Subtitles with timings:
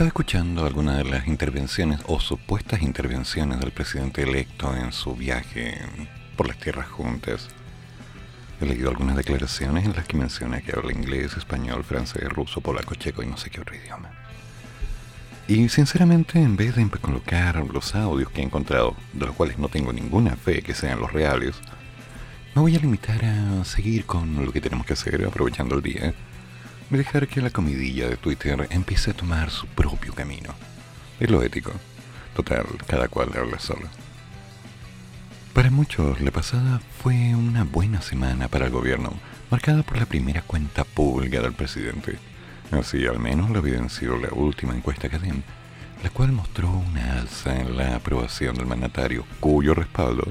[0.00, 5.78] Estaba escuchando algunas de las intervenciones o supuestas intervenciones del presidente electo en su viaje
[6.38, 7.48] por las tierras juntas.
[8.62, 12.94] He leído algunas declaraciones en las que menciona que habla inglés, español, francés, ruso, polaco,
[12.94, 14.10] checo y no sé qué otro idioma.
[15.46, 19.68] Y sinceramente, en vez de colocar los audios que he encontrado, de los cuales no
[19.68, 21.56] tengo ninguna fe que sean los reales,
[22.54, 26.14] me voy a limitar a seguir con lo que tenemos que hacer aprovechando el día
[26.98, 30.54] dejar que la comidilla de Twitter empiece a tomar su propio camino.
[31.20, 31.72] Es lo ético.
[32.34, 33.88] Total, cada cual habla solo.
[35.52, 39.12] Para muchos, la pasada fue una buena semana para el gobierno,
[39.50, 42.18] marcada por la primera cuenta pública del presidente.
[42.70, 45.42] Así al menos lo evidenció la última encuesta CADEM,
[46.02, 50.24] la cual mostró una alza en la aprobación del mandatario, cuyo respaldo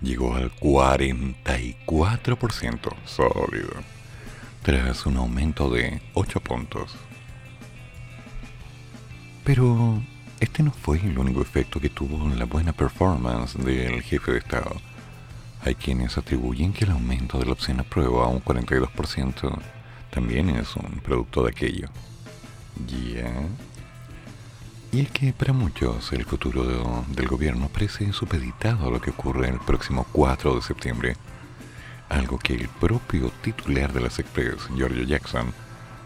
[0.00, 3.95] llegó al 44% sólido
[4.66, 6.96] tras un aumento de 8 puntos.
[9.44, 10.02] Pero
[10.40, 14.74] este no fue el único efecto que tuvo la buena performance del jefe de Estado.
[15.62, 19.56] Hay quienes atribuyen que el aumento de la opción a prueba a un 42%
[20.10, 21.88] también es un producto de aquello.
[22.88, 23.32] Ya.
[24.90, 29.48] Y es que para muchos el futuro del gobierno parece supeditado a lo que ocurre
[29.48, 31.16] el próximo 4 de septiembre
[32.08, 35.52] algo que el propio titular de las Express, Giorgio Jackson,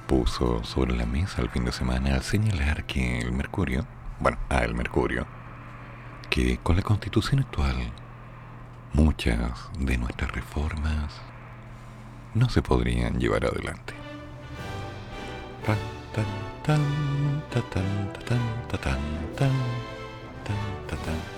[0.06, 3.86] puso sobre la mesa el fin de semana al señalar que el Mercurio,
[4.18, 5.26] bueno, a el Mercurio,
[6.28, 7.76] que con la constitución actual
[8.92, 11.14] muchas de nuestras reformas
[12.34, 13.94] no se podrían llevar adelante.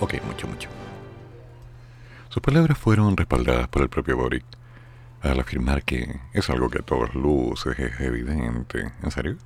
[0.00, 0.68] Ok, mucho, mucho.
[2.28, 4.44] Sus palabras fueron respaldadas por el propio Boric
[5.22, 8.92] al afirmar que es algo que a todas luces es evidente.
[9.02, 9.36] ¿En serio?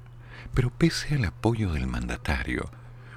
[0.54, 2.70] Pero pese al apoyo del mandatario,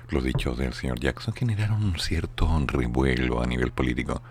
[0.09, 4.22] los dichos del señor Jackson generaron un cierto revuelo a nivel político,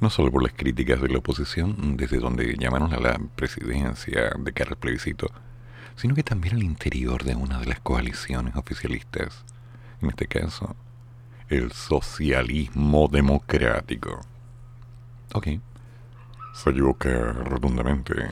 [0.00, 4.52] no solo por las críticas de la oposición, desde donde llamaron a la presidencia de
[4.52, 5.28] cara al plebiscito,
[5.96, 9.44] sino que también al interior de una de las coaliciones oficialistas,
[10.02, 10.76] en este caso,
[11.48, 14.20] el socialismo democrático.
[15.32, 15.48] Ok.
[16.52, 18.28] Se equivoca rotundamente.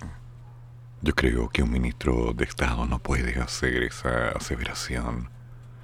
[1.00, 5.30] Yo creo que un ministro de Estado no puede hacer esa aseveración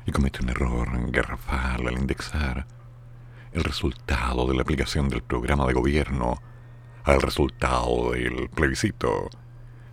[0.05, 2.67] y comete un error garrafal al indexar
[3.53, 6.43] el resultado de la aplicación del programa de gobierno
[7.05, 9.31] al resultado del plebiscito,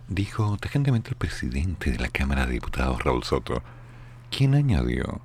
[0.08, 3.62] dijo tajantemente el presidente de la Cámara de Diputados, Raúl Soto,
[4.30, 5.20] quien añadió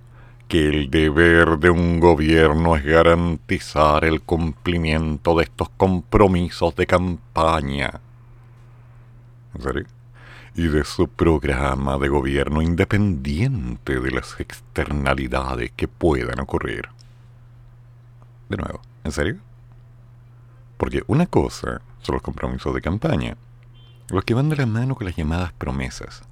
[0.47, 7.99] que el deber de un gobierno es garantizar el cumplimiento de estos compromisos de campaña.
[9.55, 9.85] ¿En serio?
[10.55, 16.89] Y de su programa de gobierno independiente de las externalidades que puedan ocurrir.
[18.49, 19.37] De nuevo, ¿en serio?
[20.77, 23.35] Porque una cosa son los compromisos de campaña,
[24.09, 26.26] los que van de la mano con las llamadas promesas.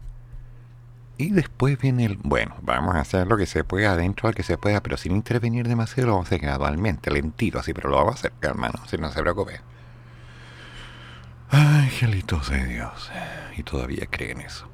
[1.18, 4.44] Y después viene el, bueno, vamos a hacer lo que se pueda dentro de que
[4.44, 7.98] se pueda, pero sin intervenir demasiado, lo vamos a hacer gradualmente, lentito, así, pero lo
[7.98, 9.62] vamos a hacer, hermano, si no se preocupe.
[11.50, 13.12] Angelitos de Dios,
[13.56, 14.68] y todavía creen eso.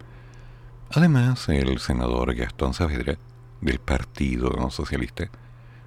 [0.94, 3.18] Además, el senador Gastón Saavedra,
[3.62, 5.29] del Partido Socialista,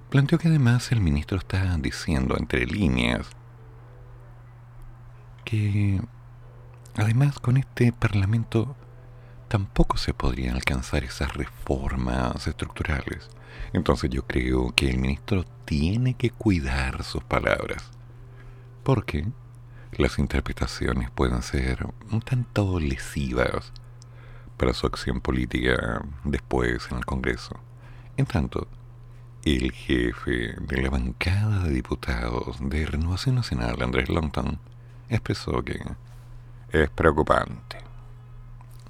[0.09, 3.27] planteó que además el ministro está diciendo entre líneas
[5.43, 5.99] que
[6.95, 8.75] además con este parlamento
[9.55, 13.29] tampoco se podrían alcanzar esas reformas estructurales.
[13.71, 17.89] Entonces yo creo que el ministro tiene que cuidar sus palabras,
[18.83, 19.25] porque
[19.93, 23.71] las interpretaciones pueden ser un tanto lesivas
[24.57, 27.57] para su acción política después en el Congreso.
[28.17, 28.67] En tanto,
[29.45, 34.59] el jefe de la bancada de diputados de Renovación Nacional, Andrés Longton,
[35.07, 35.81] expresó que
[36.73, 37.84] es preocupante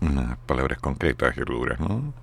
[0.02, 2.14] unas palabras concretas y duras, ¿no?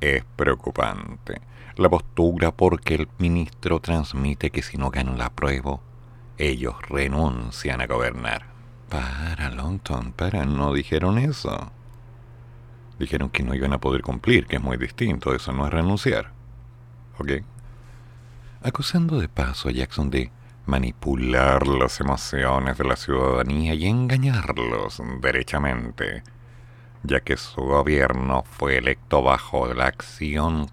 [0.00, 1.40] Es preocupante
[1.78, 5.78] la postura porque el ministro transmite que si no ganan la prueba,
[6.36, 8.46] ellos renuncian a gobernar.
[8.88, 11.70] Para, Longton, para, no dijeron eso.
[12.98, 16.32] Dijeron que no iban a poder cumplir, que es muy distinto, eso no es renunciar.
[17.18, 17.32] ¿ok?
[18.62, 20.32] Acusando de paso a Jackson de
[20.66, 26.24] manipular las emociones de la ciudadanía y engañarlos derechamente,
[27.02, 30.70] ya que su gobierno fue electo bajo la acción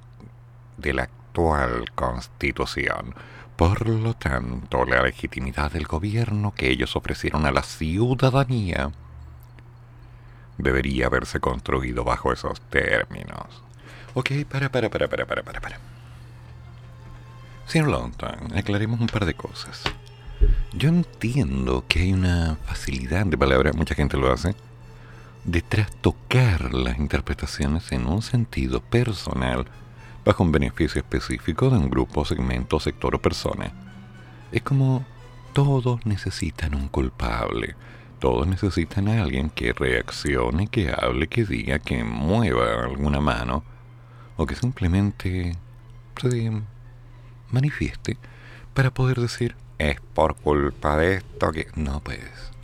[0.78, 3.14] de la actual constitución.
[3.56, 8.92] Por lo tanto, la legitimidad del gobierno que ellos ofrecieron a la ciudadanía
[10.58, 13.64] debería haberse construido bajo esos términos.
[14.14, 15.80] Ok, para, para, para, para, para, para, para.
[17.66, 19.84] Señor Longton, aclaremos un par de cosas.
[20.74, 24.56] Yo entiendo que hay una facilidad de palabra, mucha gente lo hace,
[25.46, 29.66] de trastocar las interpretaciones en un sentido personal
[30.26, 33.72] bajo un beneficio específico de un grupo, segmento, sector o persona.
[34.52, 35.06] Es como
[35.54, 37.76] todos necesitan un culpable,
[38.20, 43.64] todos necesitan a alguien que reaccione, que hable, que diga, que mueva alguna mano
[44.38, 45.56] o que simplemente
[46.20, 46.52] se
[47.52, 48.18] manifieste
[48.74, 51.68] para poder decir, es por culpa de esto que...
[51.76, 52.55] No, pues.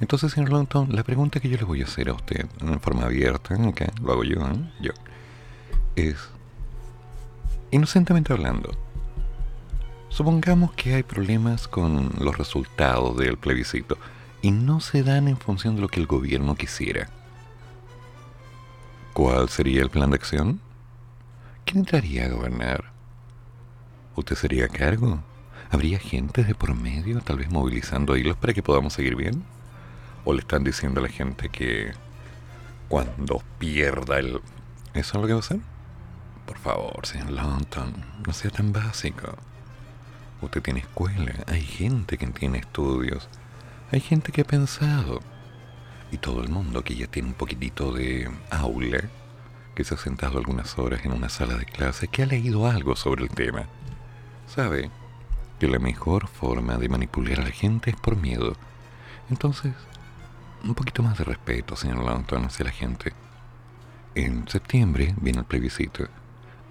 [0.00, 3.04] Entonces, señor Longton, la pregunta que yo le voy a hacer a usted en forma
[3.04, 4.72] abierta, que lo hago yo, ¿eh?
[4.80, 4.92] yo,
[5.96, 6.16] es,
[7.70, 8.70] inocentemente hablando,
[10.10, 13.96] supongamos que hay problemas con los resultados del plebiscito
[14.42, 17.08] y no se dan en función de lo que el gobierno quisiera.
[19.14, 20.60] ¿Cuál sería el plan de acción?
[21.64, 22.92] ¿Quién entraría a gobernar?
[24.14, 25.20] ¿Usted sería a cargo?
[25.70, 29.55] ¿Habría gente de por medio, tal vez movilizando hilos para que podamos seguir bien?
[30.26, 31.92] ¿O le están diciendo a la gente que
[32.88, 34.42] cuando pierda el...
[34.92, 35.60] ¿Eso es lo que va a hacer?
[36.44, 37.94] Por favor, señor Longton,
[38.26, 39.34] no sea tan básico.
[40.42, 43.30] Usted tiene escuela, hay gente que tiene estudios,
[43.90, 45.20] hay gente que ha pensado.
[46.12, 49.08] Y todo el mundo que ya tiene un poquitito de aula,
[49.74, 52.94] que se ha sentado algunas horas en una sala de clase, que ha leído algo
[52.94, 53.66] sobre el tema
[54.46, 54.90] sabe
[55.58, 58.54] que la mejor forma de manipular a la gente es por miedo.
[59.30, 59.72] Entonces,
[60.64, 63.12] un poquito más de respeto, señor Longton, hacia la gente.
[64.14, 66.06] En septiembre viene el plebiscito.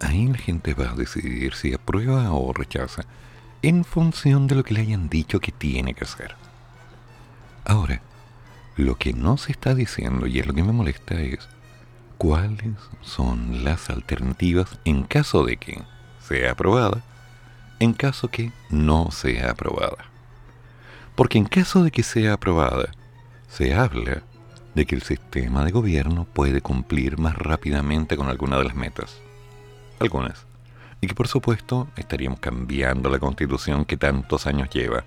[0.01, 3.03] Ahí la gente va a decidir si aprueba o rechaza
[3.61, 6.35] en función de lo que le hayan dicho que tiene que hacer.
[7.63, 8.01] Ahora,
[8.75, 11.47] lo que no se está diciendo, y es lo que me molesta, es
[12.17, 15.81] cuáles son las alternativas en caso de que
[16.19, 17.03] sea aprobada
[17.79, 20.05] en caso que no sea aprobada.
[21.15, 22.89] Porque en caso de que sea aprobada,
[23.55, 24.21] se habla
[24.73, 29.21] de que el sistema de gobierno puede cumplir más rápidamente con alguna de las metas.
[29.97, 30.45] Algunas.
[30.99, 35.05] Y que por supuesto estaríamos cambiando la constitución que tantos años lleva,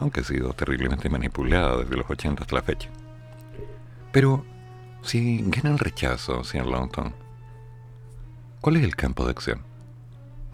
[0.00, 2.88] aunque ha sido terriblemente manipulada desde los 80 hasta la fecha.
[4.10, 4.44] Pero,
[5.02, 7.14] si gana el rechazo, señor Longton,
[8.60, 9.60] ¿cuál es el campo de acción?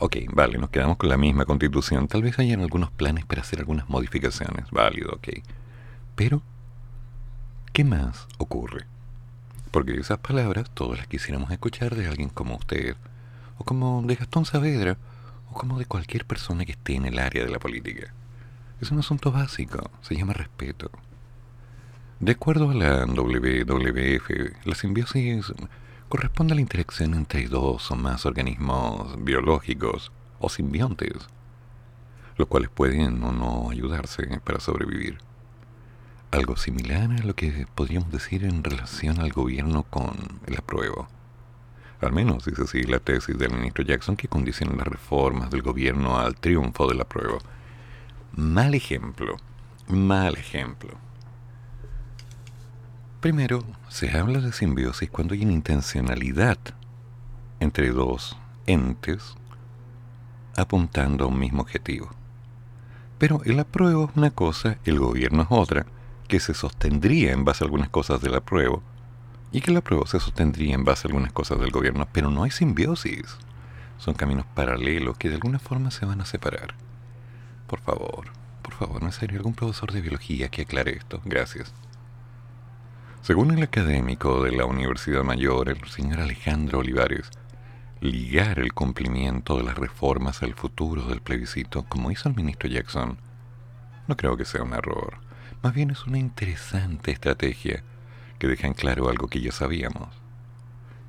[0.00, 2.08] Ok, vale, nos quedamos con la misma constitución.
[2.08, 4.70] Tal vez hayan algunos planes para hacer algunas modificaciones.
[4.70, 5.28] Válido, ok.
[6.14, 6.42] Pero,
[7.72, 8.84] ¿qué más ocurre?
[9.70, 12.96] Porque esas palabras todas las quisiéramos escuchar de alguien como usted,
[13.56, 14.98] o como de Gastón Saavedra,
[15.50, 18.12] o como de cualquier persona que esté en el área de la política.
[18.80, 20.90] Es un asunto básico, se llama respeto.
[22.20, 25.52] De acuerdo a la WWF, la simbiosis
[26.10, 31.14] corresponde a la interacción entre dos o más organismos biológicos o simbiontes,
[32.36, 35.18] los cuales pueden o no ayudarse para sobrevivir.
[36.32, 41.06] Algo similar a lo que podríamos decir en relación al gobierno con el apruebo.
[42.00, 46.18] Al menos dice así la tesis del ministro Jackson que condiciona las reformas del gobierno
[46.18, 47.36] al triunfo del apruebo.
[48.34, 49.36] Mal ejemplo,
[49.88, 50.96] mal ejemplo.
[53.20, 56.56] Primero, se habla de simbiosis cuando hay una intencionalidad
[57.60, 59.34] entre dos entes
[60.56, 62.08] apuntando a un mismo objetivo.
[63.18, 65.84] Pero el apruebo es una cosa, el gobierno es otra,
[66.32, 68.82] que se sostendría en base a algunas cosas del apruebo,
[69.52, 72.44] y que el apruebo se sostendría en base a algunas cosas del gobierno, pero no
[72.44, 73.36] hay simbiosis.
[73.98, 76.72] Son caminos paralelos que de alguna forma se van a separar.
[77.66, 78.28] Por favor,
[78.62, 81.20] por favor, ¿no sería algún profesor de biología que aclare esto?
[81.26, 81.74] Gracias.
[83.20, 87.30] Según el académico de la Universidad Mayor, el señor Alejandro Olivares,
[88.00, 93.18] ligar el cumplimiento de las reformas al futuro del plebiscito, como hizo el ministro Jackson,
[94.08, 95.21] no creo que sea un error.
[95.62, 97.84] Más bien es una interesante estrategia
[98.38, 100.08] que deja en claro algo que ya sabíamos.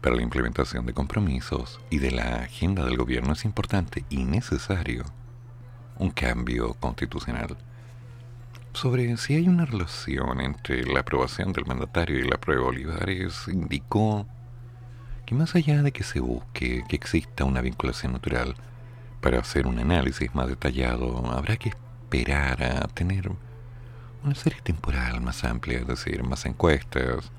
[0.02, 5.06] Para la implementación de compromisos y de la agenda del gobierno es importante y necesario
[5.98, 7.58] un cambio constitucional
[8.74, 14.28] sobre si hay una relación entre la aprobación del mandatario y la prueba Olivares indicó
[15.26, 18.56] que más allá de que se busque que exista una vinculación natural,
[19.22, 23.32] para hacer un análisis más detallado habrá que esperar a tener
[24.24, 27.32] una serie temporal más amplia, es decir, más encuestas,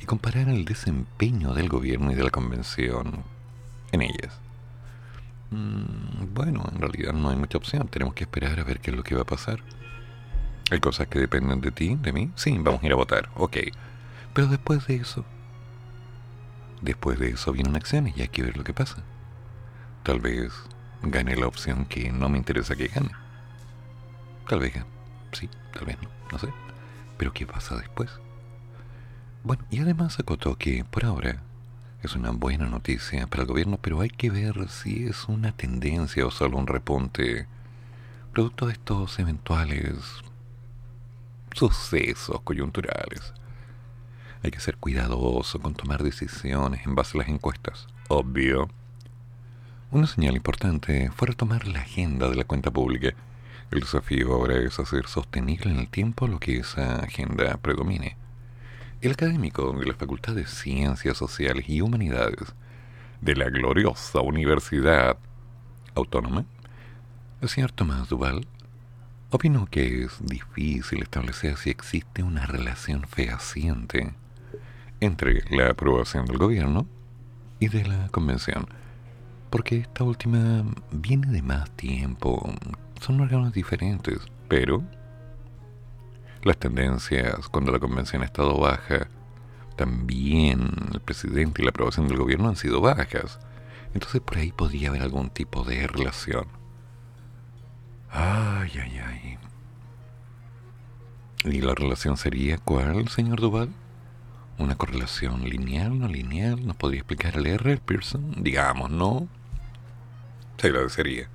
[0.00, 3.24] y comparar el desempeño del gobierno y de la convención
[3.92, 4.38] en ellas.
[5.50, 8.96] Mm, bueno, en realidad no hay mucha opción, tenemos que esperar a ver qué es
[8.96, 9.60] lo que va a pasar.
[10.70, 12.30] Hay cosas que dependen de ti, de mí.
[12.34, 13.56] Sí, vamos a ir a votar, ok.
[14.34, 15.24] Pero después de eso,
[16.82, 19.02] después de eso vienen acciones y hay que ver lo que pasa.
[20.02, 20.52] Tal vez
[21.02, 23.10] gane la opción que no me interesa que gane.
[24.46, 24.74] Tal vez
[25.32, 26.48] sí, tal vez no, no sé.
[27.16, 28.10] Pero ¿qué pasa después?
[29.44, 31.42] Bueno, y además acotó que por ahora
[32.02, 36.26] es una buena noticia para el gobierno, pero hay que ver si es una tendencia
[36.26, 37.46] o solo un repunte
[38.32, 40.22] producto de estos eventuales
[41.54, 43.32] sucesos coyunturales.
[44.42, 48.68] Hay que ser cuidadoso con tomar decisiones en base a las encuestas, obvio.
[49.90, 53.14] Una señal importante fue retomar la agenda de la cuenta pública.
[53.70, 58.16] El desafío ahora es hacer sostenible en el tiempo lo que esa agenda predomine.
[59.02, 62.54] El académico de la Facultad de Ciencias Sociales y Humanidades
[63.20, 65.18] de la gloriosa Universidad
[65.94, 66.46] Autónoma,
[67.42, 68.46] el señor Tomás Duval,
[69.30, 74.14] opinó que es difícil establecer si existe una relación fehaciente
[75.00, 76.86] entre la aprobación del gobierno
[77.60, 78.66] y de la convención
[79.50, 82.52] porque esta última viene de más tiempo.
[83.00, 84.82] Son órganos diferentes, pero
[86.42, 89.08] las tendencias cuando la convención ha estado baja,
[89.76, 93.38] también el presidente y la aprobación del gobierno han sido bajas.
[93.94, 96.46] Entonces por ahí podría haber algún tipo de relación.
[98.10, 99.38] Ay, ay, ay.
[101.44, 103.70] ¿Y la relación sería cuál, señor Duval?
[104.58, 106.66] ¿Una correlación lineal, no lineal?
[106.66, 107.76] ¿Nos podría explicar el R.
[107.78, 108.42] Pearson?
[108.42, 109.28] Digamos, ¿no?
[110.56, 111.28] Se agradecería,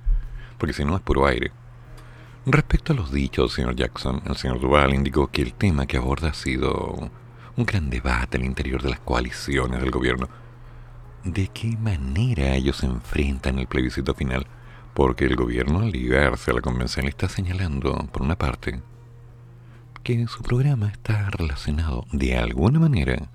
[0.58, 1.52] porque si no es puro aire.
[2.46, 6.28] Respecto a los dichos, señor Jackson, el señor Duval indicó que el tema que aborda
[6.28, 7.10] ha sido
[7.56, 10.28] un gran debate al interior de las coaliciones del gobierno.
[11.24, 14.46] ¿De qué manera ellos se enfrentan el plebiscito final?
[14.92, 18.82] Porque el gobierno, al ligarse a la convención, le está señalando, por una parte,
[20.02, 23.30] que su programa está relacionado de alguna manera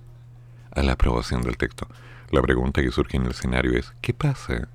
[0.71, 1.88] a la aprobación del texto.
[2.29, 4.67] La pregunta que surge en el escenario es, ¿qué pasa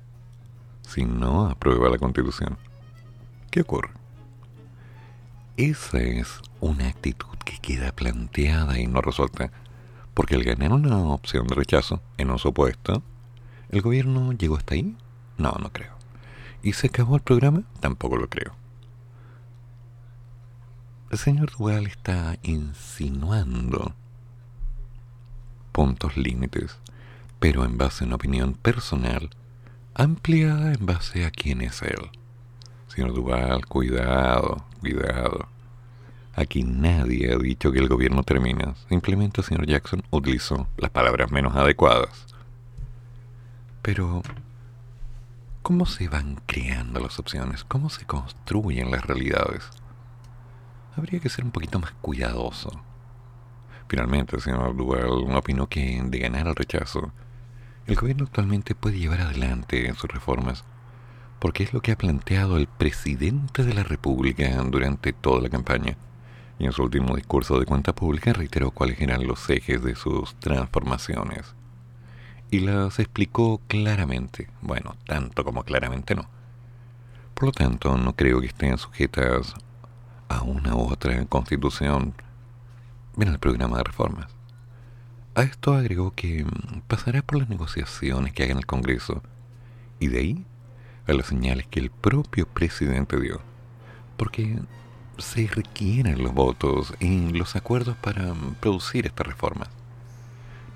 [0.87, 2.57] si no aprueba la constitución?
[3.51, 3.91] ¿Qué ocurre?
[5.57, 9.51] Esa es una actitud que queda planteada y no resuelta,
[10.13, 13.01] porque al ganar una opción de rechazo en un supuesto,
[13.69, 14.95] ¿el gobierno llegó hasta ahí?
[15.37, 15.93] No, no creo.
[16.63, 17.63] ¿Y se acabó el programa?
[17.79, 18.53] Tampoco lo creo.
[21.11, 23.93] El señor Duval está insinuando
[25.71, 26.77] puntos límites,
[27.39, 29.29] pero en base a una opinión personal
[29.95, 32.11] ampliada en base a quién es él.
[32.87, 35.47] Señor Duval, cuidado, cuidado.
[36.35, 38.75] Aquí nadie ha dicho que el gobierno termina.
[38.89, 42.27] Simplemente el señor Jackson utilizó las palabras menos adecuadas.
[43.81, 44.21] Pero,
[45.61, 47.63] ¿cómo se van creando las opciones?
[47.63, 49.63] ¿Cómo se construyen las realidades?
[50.97, 52.69] Habría que ser un poquito más cuidadoso.
[53.87, 57.13] Finalmente, señor Duval opinó que de ganar el rechazo,
[57.87, 60.63] el gobierno actualmente puede llevar adelante sus reformas
[61.39, 65.97] porque es lo que ha planteado el presidente de la República durante toda la campaña.
[66.57, 70.33] Y en su último discurso de cuenta pública reiteró cuáles eran los ejes de sus
[70.39, 71.53] transformaciones.
[72.49, 74.49] Y las explicó claramente.
[74.61, 76.27] Bueno, tanto como claramente no.
[77.33, 79.53] Por lo tanto, no creo que estén sujetas
[80.29, 82.13] a una u otra constitución
[83.19, 84.34] en el programa de reformas.
[85.37, 89.21] A esto agregó que mm, pasará por las negociaciones que haga en el Congreso
[89.99, 90.45] y de ahí
[91.07, 93.41] a las señales que el propio presidente dio,
[94.15, 94.59] porque
[95.17, 99.67] se requieren los votos y los acuerdos para mm, producir estas reformas.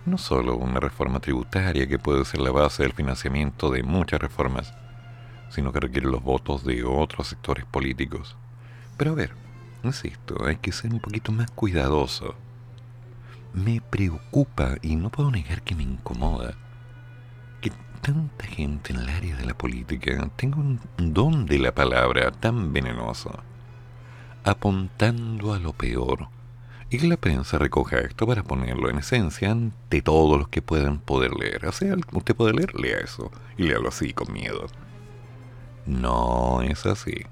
[0.05, 4.73] No solo una reforma tributaria que puede ser la base del financiamiento de muchas reformas,
[5.51, 8.35] sino que requiere los votos de otros sectores políticos.
[8.97, 9.31] Pero a ver,
[9.83, 12.35] insisto, hay que ser un poquito más cuidadoso
[13.53, 16.53] me preocupa y no puedo negar que me incomoda
[17.61, 22.31] que tanta gente en el área de la política tenga un don de la palabra
[22.31, 23.31] tan venenoso,
[24.43, 26.29] apuntando a lo peor,
[26.89, 30.99] y que la prensa recoja esto para ponerlo en esencia ante todos los que puedan
[30.99, 31.65] poder leer.
[31.65, 34.67] O sea, usted puede leer, lea eso, y léalo así, con miedo.
[35.85, 37.25] No es así.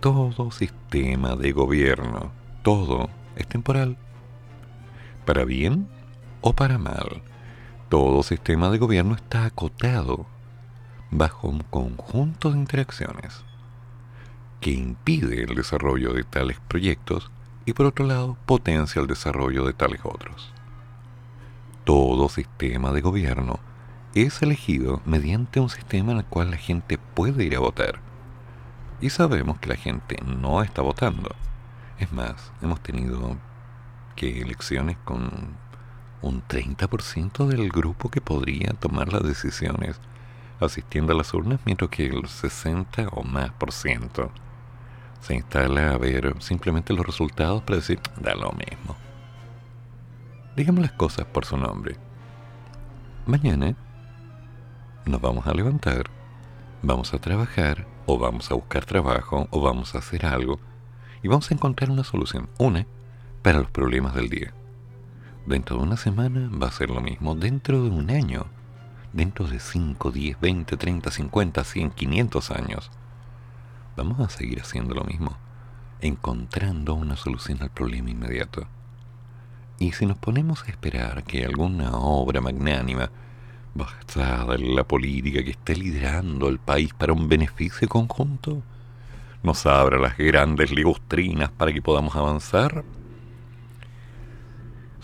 [0.00, 2.32] Todo sistema de gobierno,
[2.62, 3.96] todo es temporal
[5.24, 5.88] para bien
[6.40, 7.22] o para mal.
[7.88, 10.26] Todo sistema de gobierno está acotado
[11.10, 13.44] bajo un conjunto de interacciones
[14.60, 17.30] que impide el desarrollo de tales proyectos
[17.66, 20.52] y por otro lado potencia el desarrollo de tales otros.
[21.84, 23.60] Todo sistema de gobierno
[24.14, 28.00] es elegido mediante un sistema en el cual la gente puede ir a votar.
[29.00, 31.34] Y sabemos que la gente no está votando.
[31.98, 33.36] Es más, hemos tenido
[34.14, 35.56] que elecciones con
[36.22, 40.00] un 30% del grupo que podría tomar las decisiones
[40.60, 44.30] asistiendo a las urnas, mientras que el 60 o más por ciento
[45.20, 48.96] se instala a ver simplemente los resultados para decir, da lo mismo.
[50.56, 51.96] Digamos las cosas por su nombre.
[53.26, 53.74] Mañana
[55.06, 56.10] nos vamos a levantar,
[56.82, 60.58] vamos a trabajar, o vamos a buscar trabajo, o vamos a hacer algo,
[61.22, 62.48] y vamos a encontrar una solución.
[62.58, 62.86] Una,
[63.44, 64.54] para los problemas del día.
[65.44, 67.34] Dentro de una semana va a ser lo mismo.
[67.34, 68.46] Dentro de un año,
[69.12, 72.90] dentro de 5, 10, 20, 30, 50, 100, 500 años,
[73.98, 75.36] vamos a seguir haciendo lo mismo,
[76.00, 78.66] encontrando una solución al problema inmediato.
[79.78, 83.10] Y si nos ponemos a esperar que alguna obra magnánima
[83.74, 88.62] basada en la política que esté liderando el país para un beneficio conjunto,
[89.42, 92.82] nos abra las grandes ligustrinas para que podamos avanzar,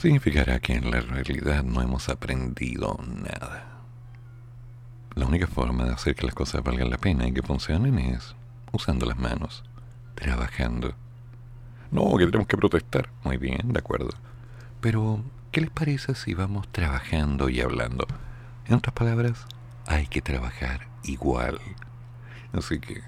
[0.00, 3.66] significará que en la realidad no hemos aprendido nada.
[5.14, 8.34] La única forma de hacer que las cosas valgan la pena y que funcionen es
[8.72, 9.62] usando las manos,
[10.14, 10.94] trabajando.
[11.90, 13.10] No, que tenemos que protestar.
[13.24, 14.10] Muy bien, de acuerdo.
[14.80, 18.06] Pero, ¿qué les parece si vamos trabajando y hablando?
[18.66, 19.44] En otras palabras,
[19.86, 21.60] hay que trabajar igual.
[22.54, 23.02] Así que,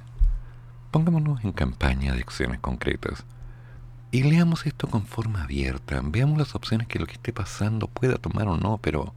[0.90, 3.25] pongámonos en campaña de acciones concretas.
[4.14, 5.99] Y leamos esto con forma abierta.
[6.04, 9.14] Veamos las opciones que lo que esté pasando pueda tomar o no, pero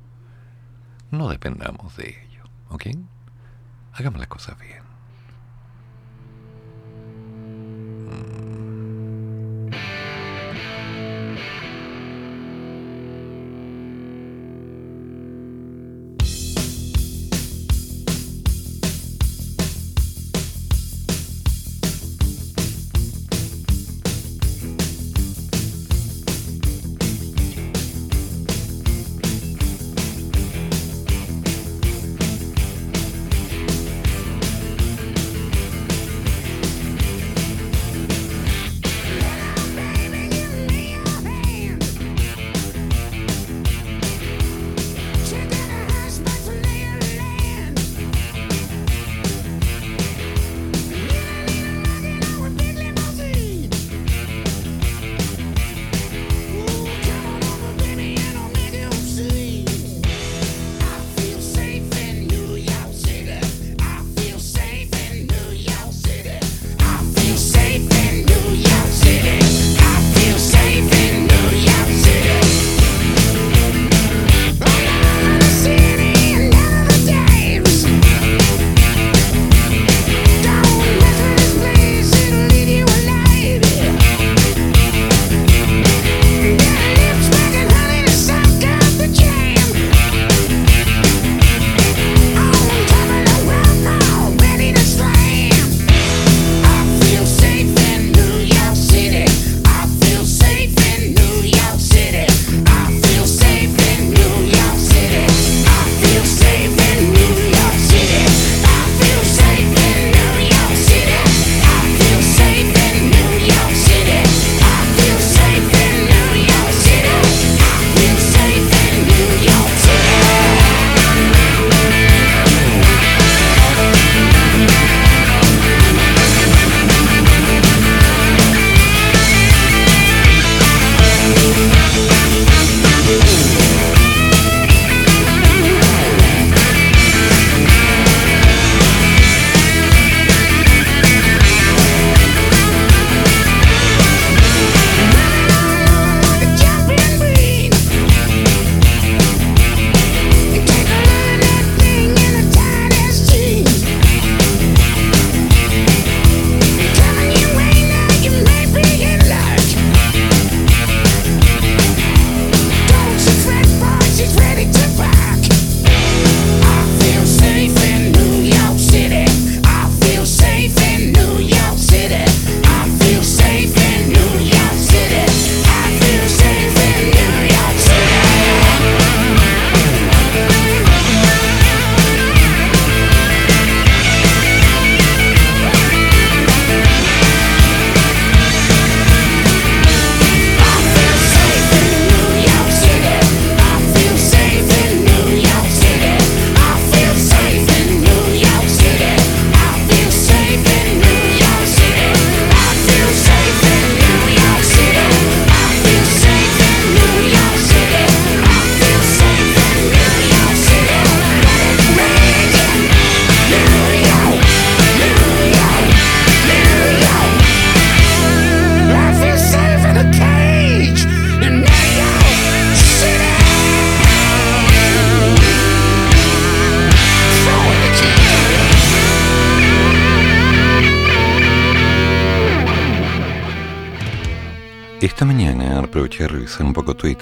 [1.11, 2.45] no dependamos de ello.
[2.69, 2.85] ¿Ok?
[3.91, 4.84] Hagamos las cosas bien.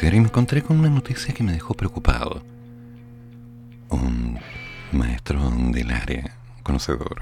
[0.03, 2.41] Twitter y me encontré con una noticia que me dejó preocupado.
[3.89, 4.37] Un
[4.91, 7.21] maestro del área, conocedor,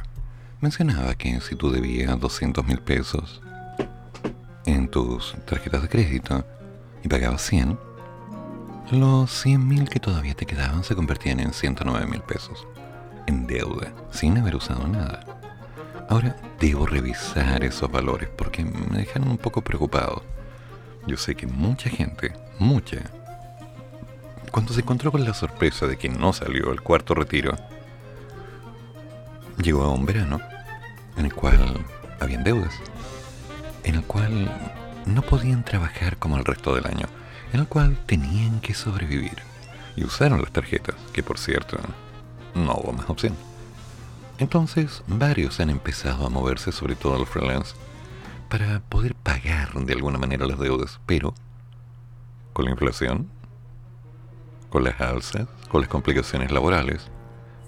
[0.62, 3.40] mencionaba que si tú debías 200 mil pesos
[4.66, 6.44] en tus tarjetas de crédito
[7.04, 7.78] y pagabas 100,
[8.94, 12.66] los 100 mil que todavía te quedaban se convertían en 109 mil pesos
[13.28, 15.24] en deuda, sin haber usado nada.
[16.10, 20.24] Ahora debo revisar esos valores porque me dejaron un poco preocupado.
[21.08, 22.98] Yo sé que mucha gente, mucha,
[24.52, 27.58] cuando se encontró con la sorpresa de que no salió el cuarto retiro,
[29.62, 30.40] llegó a un verano
[31.18, 31.86] en el cual
[32.20, 32.74] habían deudas,
[33.84, 34.52] en el cual
[35.06, 37.08] no podían trabajar como el resto del año,
[37.54, 39.38] en el cual tenían que sobrevivir.
[39.96, 41.78] Y usaron las tarjetas, que por cierto,
[42.54, 43.36] no hubo más opción.
[44.38, 47.76] Entonces, varios han empezado a moverse, sobre todo los freelance,
[48.52, 51.34] para poder pagar de alguna manera las deudas, pero
[52.52, 53.30] con la inflación,
[54.70, 57.10] con las alzas, con las complicaciones laborales,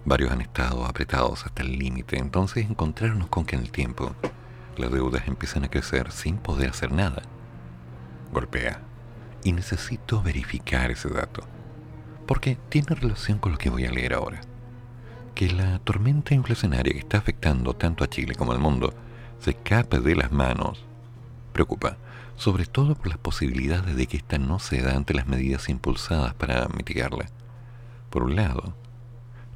[0.04, 4.14] varios han estado apretados hasta el límite, entonces encontrarnos con que en el tiempo
[4.76, 7.22] las deudas empiezan a crecer sin poder hacer nada.
[8.34, 8.82] Golpea.
[9.46, 11.44] Y necesito verificar ese dato,
[12.28, 14.42] porque tiene relación con lo que voy a leer ahora
[15.34, 18.94] que la tormenta inflacionaria que está afectando tanto a Chile como al mundo
[19.44, 20.86] se escape de las manos
[21.52, 21.98] preocupa,
[22.38, 26.34] sobre todo por las posibilidades de que ésta no se da ante las medidas impulsadas
[26.34, 27.26] para mitigarla.
[28.10, 28.74] Por un lado,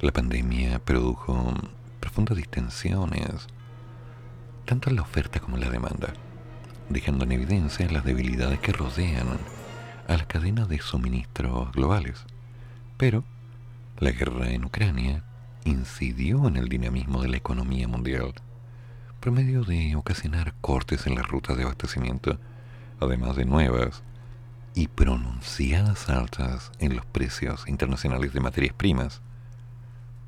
[0.00, 1.54] la pandemia produjo
[2.00, 3.46] profundas distensiones,
[4.66, 6.12] tanto en la oferta como en la demanda,
[6.90, 9.38] dejando en evidencia las debilidades que rodean
[10.06, 12.26] a las cadenas de suministros globales.
[12.98, 13.24] Pero
[13.98, 15.24] la guerra en Ucrania
[15.64, 18.34] incidió en el dinamismo de la economía mundial
[19.20, 22.38] por medio de ocasionar cortes en las rutas de abastecimiento,
[23.00, 24.02] además de nuevas
[24.74, 29.20] y pronunciadas altas en los precios internacionales de materias primas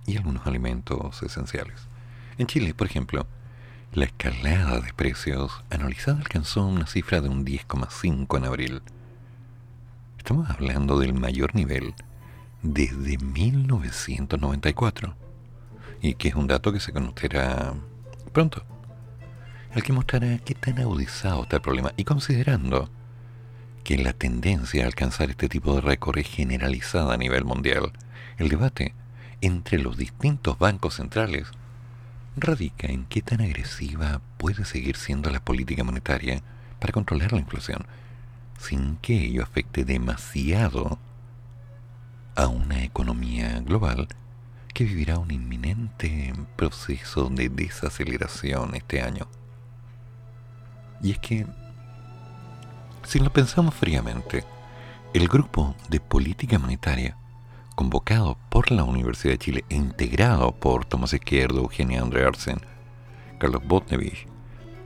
[0.06, 1.88] y algunos alimentos esenciales.
[2.36, 3.26] En Chile, por ejemplo,
[3.92, 8.82] la escalada de precios anualizada alcanzó una cifra de un 10,5 en abril.
[10.18, 11.94] Estamos hablando del mayor nivel
[12.62, 15.14] desde 1994
[16.02, 17.74] y que es un dato que se conocerá
[18.32, 18.64] pronto.
[19.72, 22.90] El que mostrará qué tan agudizado está el problema y considerando
[23.84, 27.92] que la tendencia a alcanzar este tipo de récord es generalizada a nivel mundial,
[28.38, 28.94] el debate
[29.40, 31.46] entre los distintos bancos centrales
[32.36, 36.42] radica en qué tan agresiva puede seguir siendo la política monetaria
[36.80, 37.86] para controlar la inflación,
[38.58, 40.98] sin que ello afecte demasiado
[42.34, 44.08] a una economía global
[44.74, 49.28] que vivirá un inminente proceso de desaceleración este año.
[51.02, 51.46] Y es que,
[53.04, 54.44] si lo pensamos fríamente,
[55.14, 57.16] el grupo de política monetaria,
[57.74, 62.60] convocado por la Universidad de Chile e integrado por Tomás Izquierdo, Eugenia Arsen,
[63.38, 64.26] Carlos Botnevich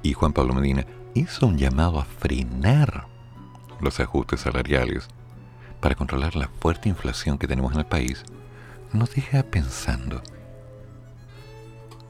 [0.02, 3.06] y Juan Pablo Medina, hizo un llamado a frenar
[3.80, 5.08] los ajustes salariales
[5.80, 8.24] para controlar la fuerte inflación que tenemos en el país
[8.94, 10.22] nos deja pensando.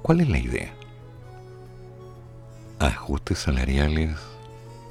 [0.02, 0.74] ¿Cuál es la idea?
[2.84, 4.14] Ajustes salariales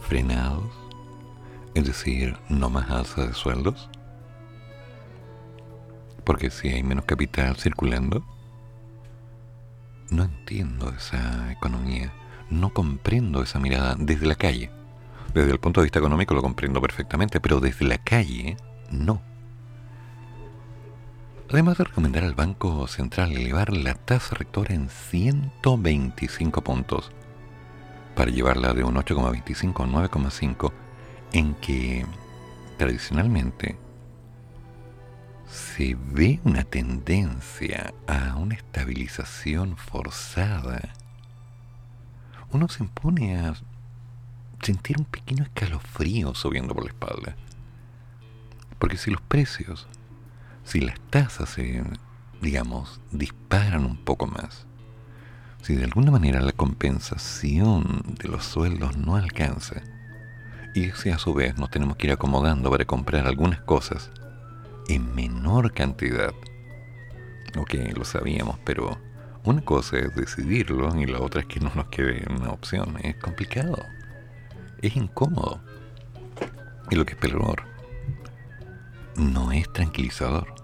[0.01, 0.71] frenados,
[1.75, 3.89] es decir, no más alza de sueldos.
[6.23, 8.25] Porque si hay menos capital circulando,
[10.09, 12.13] no entiendo esa economía,
[12.49, 14.71] no comprendo esa mirada desde la calle.
[15.33, 18.57] Desde el punto de vista económico lo comprendo perfectamente, pero desde la calle
[18.89, 19.21] no.
[21.51, 27.11] Además de recomendar al Banco Central elevar la tasa rectora en 125 puntos
[28.15, 30.71] para llevarla de un 8,25 a 9,5
[31.31, 32.05] en que
[32.77, 33.77] tradicionalmente
[35.47, 40.93] se ve una tendencia a una estabilización forzada,
[42.51, 43.55] uno se impone a
[44.61, 47.35] sentir un pequeño escalofrío subiendo por la espalda.
[48.79, 49.87] Porque si los precios
[50.63, 51.83] si las tasas se,
[52.41, 54.65] digamos, disparan un poco más,
[55.63, 59.81] si de alguna manera la compensación de los sueldos no alcanza,
[60.75, 64.11] y si a su vez nos tenemos que ir acomodando para comprar algunas cosas
[64.89, 66.33] en menor cantidad,
[67.57, 68.99] ok, lo sabíamos, pero
[69.45, 72.97] una cosa es decidirlo y la otra es que no nos quede una opción.
[73.01, 73.77] Es complicado,
[74.81, 75.61] es incómodo.
[76.89, 77.63] Y lo que es peor,
[79.15, 80.62] no es tranquilizador.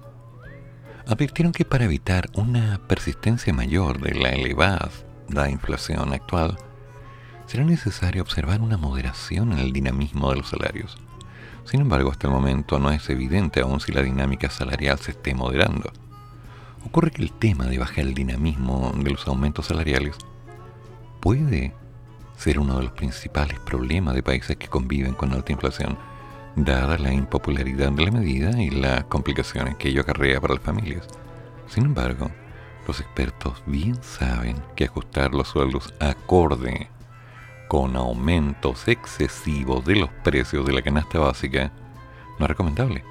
[1.09, 4.91] Advirtieron que para evitar una persistencia mayor de la elevada
[5.49, 6.55] inflación actual,
[7.47, 10.99] será necesario observar una moderación en el dinamismo de los salarios.
[11.65, 15.33] Sin embargo, hasta el momento no es evidente aún si la dinámica salarial se esté
[15.33, 15.91] moderando.
[16.85, 20.15] Ocurre que el tema de bajar el dinamismo de los aumentos salariales
[21.21, 21.73] puede
[22.37, 25.97] ser uno de los principales problemas de países que conviven con alta inflación,
[26.63, 31.07] dada la impopularidad de la medida y las complicaciones que ello acarrea para las familias.
[31.67, 32.29] Sin embargo,
[32.87, 36.89] los expertos bien saben que ajustar los sueldos acorde
[37.67, 41.71] con aumentos excesivos de los precios de la canasta básica
[42.39, 43.03] no es recomendable.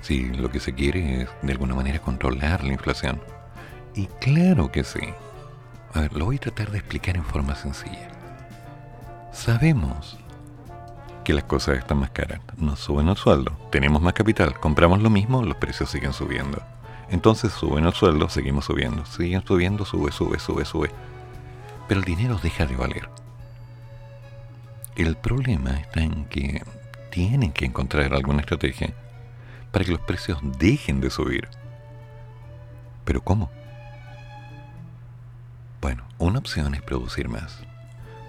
[0.00, 3.20] Si lo que se quiere es de alguna manera controlar la inflación.
[3.94, 5.00] Y claro que sí.
[5.92, 8.08] A ver, lo voy a tratar de explicar en forma sencilla.
[9.32, 10.18] Sabemos
[11.28, 12.40] que las cosas están más caras.
[12.56, 16.62] Nos suben el sueldo, tenemos más capital, compramos lo mismo, los precios siguen subiendo.
[17.10, 20.90] Entonces suben el sueldo, seguimos subiendo, siguen subiendo, sube, sube, sube, sube.
[21.86, 23.10] Pero el dinero deja de valer.
[24.96, 26.62] El problema está en que
[27.10, 28.94] tienen que encontrar alguna estrategia
[29.70, 31.46] para que los precios dejen de subir.
[33.04, 33.50] ¿Pero cómo?
[35.82, 37.67] Bueno, una opción es producir más.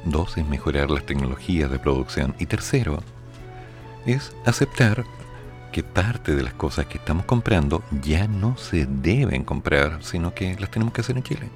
[0.06, 2.36] Dos es mejorar las tecnologías de producción.
[2.40, 3.04] Y tercero
[4.06, 5.06] es aceptar
[5.72, 10.56] que parte de las cosas que estamos comprando ya no se deben comprar, sino que
[10.60, 11.50] las tenemos que hacer en Chile.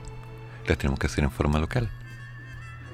[0.67, 1.89] Las tenemos que hacer en forma local.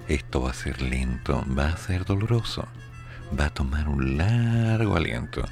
[0.07, 2.67] Esto va a ser lento, va a ser doloroso,
[3.37, 5.43] va a tomar un largo aliento.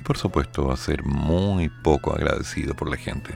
[0.00, 3.34] Y por supuesto va a ser muy poco agradecido por la gente.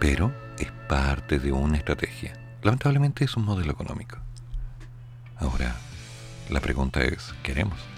[0.00, 2.32] Pero es parte de una estrategia.
[2.62, 4.21] Lamentablemente es un modelo económico.
[5.42, 5.74] Ahora,
[6.50, 7.91] la pregunta es, ¿queremos?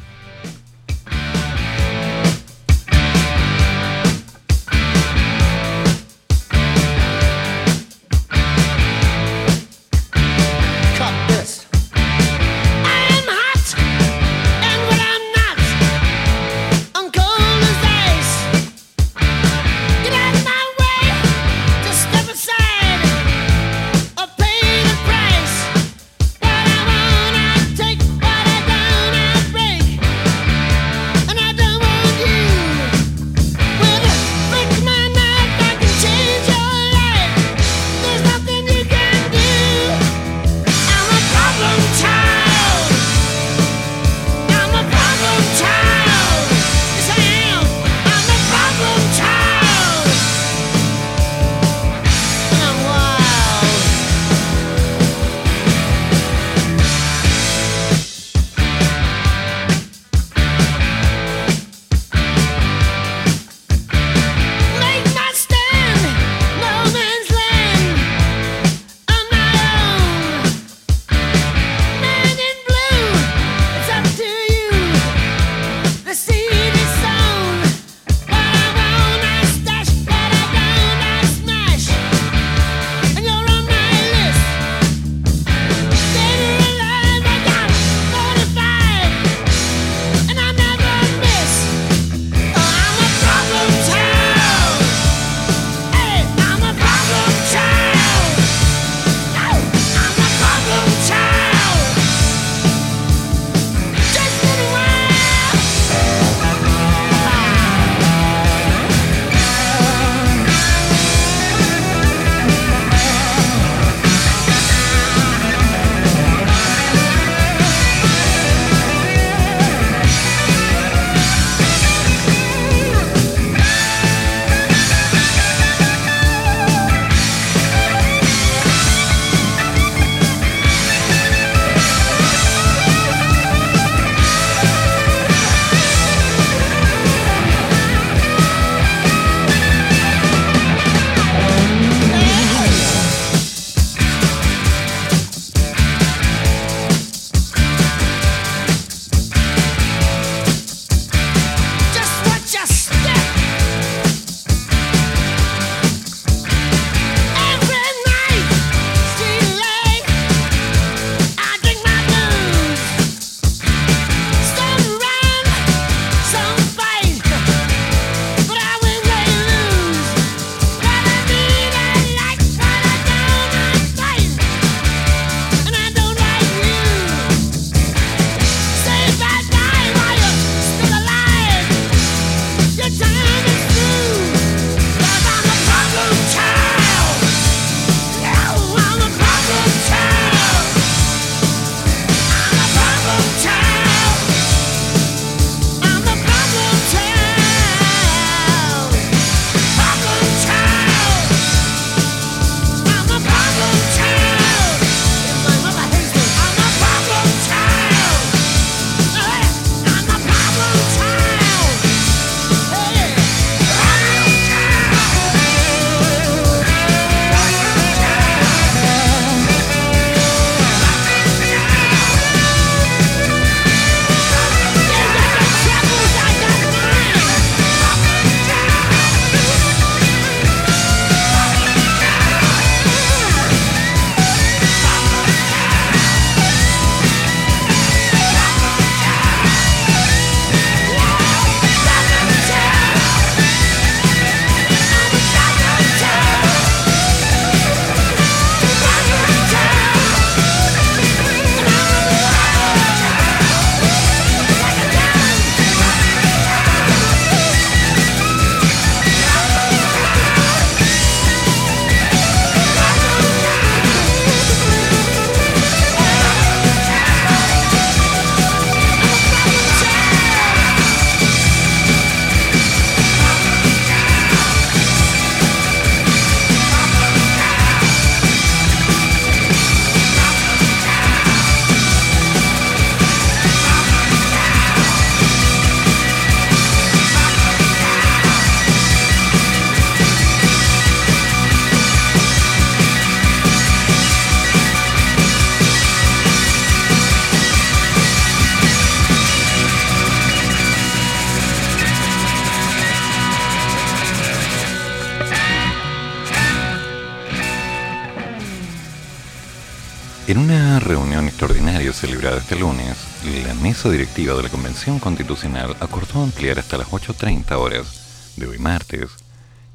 [313.85, 319.11] Mesa directiva de la Convención Constitucional acordó ampliar hasta las 8.30 horas de hoy martes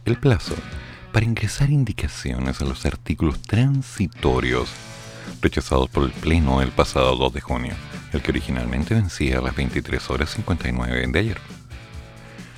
[0.04, 0.56] el plazo
[1.14, 4.72] para ingresar indicaciones a los artículos transitorios
[5.44, 7.74] rechazados por el Pleno el pasado 2 de junio,
[8.12, 11.38] el que originalmente vencía a las 23 horas 59 de ayer.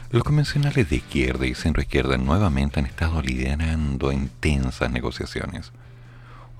[0.09, 5.73] Los convencionales de izquierda y centroizquierda nuevamente han estado liderando intensas negociaciones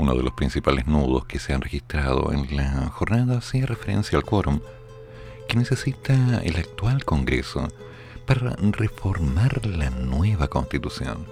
[0.02, 4.26] uno de los principales nudos que se han registrado en la jornada hace referencia al
[4.26, 4.60] quórum
[5.52, 7.68] que necesita el actual Congreso
[8.26, 11.26] para reformar la nueva Constitución,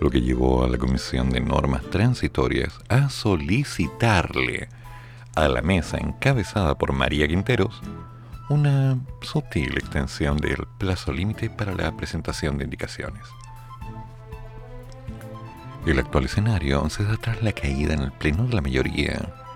[0.00, 4.68] lo que llevó a la Comisión de Normas Transitorias a solicitarle
[5.34, 7.82] a la mesa encabezada por María Quinteros
[8.48, 13.26] una sutil extensión del plazo límite para la presentación de indicaciones.
[15.84, 19.47] El actual escenario se da tras la caída en el pleno de la mayoría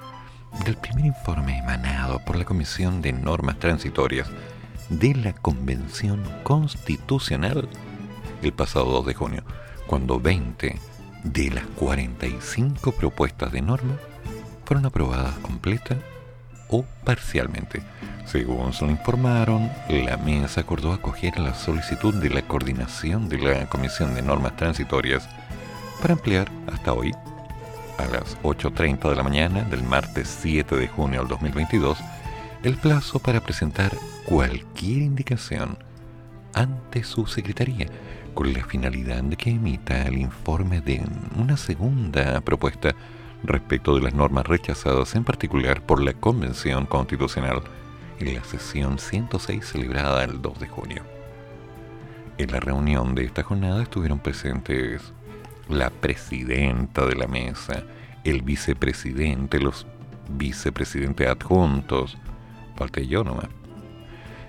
[0.65, 4.29] del primer informe emanado por la Comisión de Normas Transitorias
[4.89, 7.69] de la Convención Constitucional
[8.43, 9.45] el pasado 2 de junio,
[9.87, 10.79] cuando 20
[11.25, 13.97] de las 45 propuestas de norma
[14.65, 15.97] fueron aprobadas completa
[16.69, 17.83] o parcialmente.
[18.27, 23.67] Según se lo informaron, la mesa acordó acoger la solicitud de la coordinación de la
[23.69, 25.29] Comisión de Normas Transitorias
[26.01, 27.13] para ampliar hasta hoy,
[28.03, 31.99] a las 8.30 de la mañana del martes 7 de junio del 2022,
[32.65, 33.93] el plazo para presentar
[34.25, 35.79] cualquier indicación
[36.53, 37.87] ante su secretaría,
[38.35, 41.03] con la finalidad de que emita el informe de
[41.37, 42.95] una segunda propuesta
[43.45, 47.63] respecto de las normas rechazadas en particular por la Convención Constitucional
[48.19, 51.03] en la sesión 106 celebrada el 2 de junio.
[52.39, 55.13] En la reunión de esta jornada estuvieron presentes
[55.69, 57.85] la presidenta de la mesa,
[58.25, 59.87] el vicepresidente, los
[60.29, 62.17] vicepresidentes adjuntos,
[62.77, 63.49] falta yo nomás.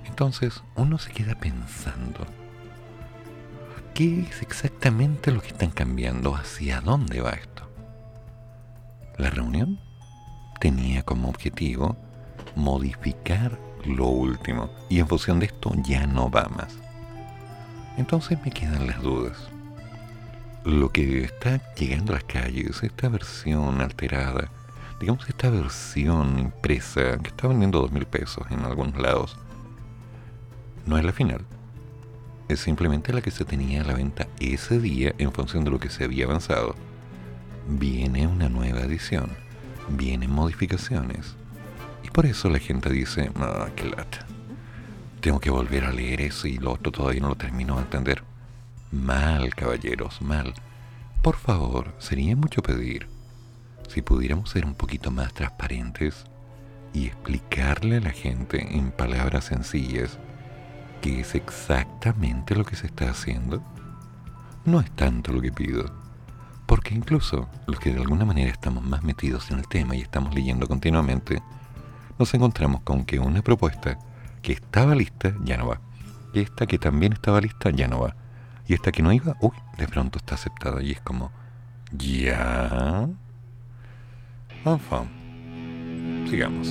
[0.05, 2.26] Entonces uno se queda pensando,
[3.93, 6.36] ¿qué es exactamente lo que están cambiando?
[6.36, 7.70] ¿Hacia dónde va esto?
[9.18, 9.80] La reunión
[10.59, 11.97] tenía como objetivo
[12.55, 16.78] modificar lo último y en función de esto ya no va más.
[17.97, 19.53] Entonces me quedan las dudas
[20.66, 24.49] lo que está llegando a las calles, esta versión alterada,
[24.99, 29.36] digamos esta versión impresa que está vendiendo dos mil pesos en algunos lados,
[30.86, 31.41] no es la final.
[32.47, 35.80] Es simplemente la que se tenía a la venta ese día en función de lo
[35.80, 36.76] que se había avanzado.
[37.68, 39.30] Viene una nueva edición,
[39.89, 41.36] vienen modificaciones.
[42.03, 44.26] Y por eso la gente dice, ah, qué lata.
[45.22, 48.33] Tengo que volver a leer eso y lo otro todavía no lo termino de entender.
[48.94, 50.54] Mal, caballeros, mal.
[51.24, 53.08] Por favor, sería mucho pedir
[53.89, 56.26] si pudiéramos ser un poquito más transparentes
[56.94, 60.20] y explicarle a la gente en palabras sencillas
[61.02, 63.64] qué es exactamente lo que se está haciendo.
[64.64, 65.91] No es tanto lo que pido,
[66.68, 70.36] porque incluso los que de alguna manera estamos más metidos en el tema y estamos
[70.36, 71.41] leyendo continuamente,
[72.20, 73.98] nos encontramos con que una propuesta
[74.44, 75.82] que estaba lista ya no va,
[76.36, 78.16] esta que también estaba lista ya no va
[78.74, 81.32] esta que no iba, uy, de pronto está aceptada y es como,
[81.98, 83.08] ya.
[84.66, 86.68] Enfin, sigamos.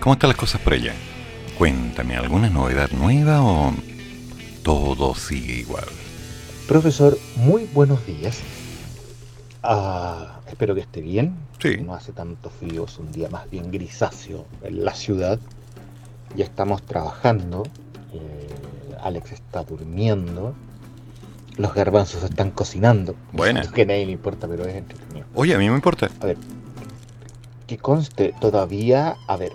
[0.00, 0.94] ¿Cómo están las cosas por allá?
[1.58, 3.74] Cuéntame, ¿alguna novedad nueva o
[4.62, 5.84] todo sigue igual?
[6.66, 8.40] Profesor, muy buenos días.
[9.62, 11.36] Ah, espero que esté bien.
[11.58, 11.76] Sí.
[11.84, 15.38] No hace tanto frío, es un día más bien grisáceo en la ciudad.
[16.34, 17.64] Ya estamos trabajando.
[18.14, 18.48] Eh,
[19.02, 20.54] Alex está durmiendo.
[21.58, 23.16] Los garbanzos están cocinando.
[23.32, 23.70] Buena.
[23.70, 25.26] Que a nadie le importa, pero es entretenido.
[25.34, 26.08] Oye, a mí me importa.
[26.20, 26.38] A ver,
[27.66, 29.52] que conste, todavía, a ver,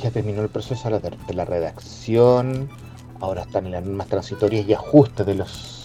[0.00, 2.68] ya terminó el proceso de la, redacción,
[3.20, 5.84] ahora están en las normas transitorias y ajustes de los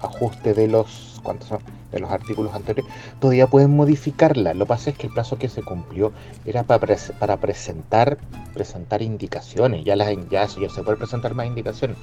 [0.00, 1.60] ajustes de los ¿cuántos son?
[1.92, 2.90] de los artículos anteriores,
[3.20, 4.54] todavía pueden modificarla.
[4.54, 6.12] Lo que pasa es que el plazo que se cumplió
[6.44, 8.18] era para, para presentar
[8.54, 11.96] presentar indicaciones, ya las ya, se puede presentar más indicaciones.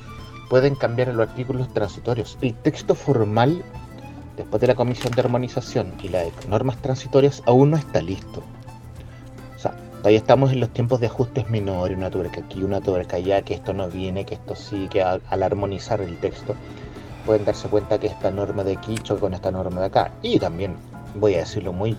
[0.50, 2.38] Pueden cambiar los artículos transitorios.
[2.42, 3.64] El texto formal
[4.38, 8.44] después de la comisión de armonización y la de normas transitorias aún no está listo.
[10.00, 13.54] Todavía estamos en los tiempos de ajustes menores, una tuerca aquí, una tuerca allá, que
[13.54, 16.56] esto no viene, que esto sí, que al, al armonizar el texto
[17.26, 20.12] pueden darse cuenta que esta norma de aquí choca con esta norma de acá.
[20.22, 20.76] Y también,
[21.16, 21.98] voy a decirlo muy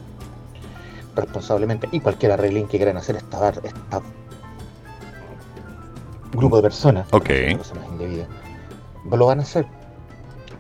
[1.15, 4.01] responsablemente, y cualquier arreglín que quieran hacer esta, esta
[6.33, 7.27] grupo de personas, Ok.
[7.27, 8.29] personas indebidas,
[9.11, 9.67] lo van a hacer.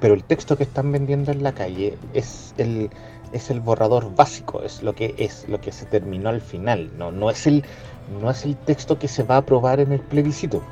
[0.01, 2.91] Pero el texto que están vendiendo en la calle es el
[3.33, 7.12] es el borrador básico, es lo que es lo que se terminó al final, no,
[7.12, 7.64] no es el
[8.20, 10.62] no es el texto que se va a aprobar en el plebiscito.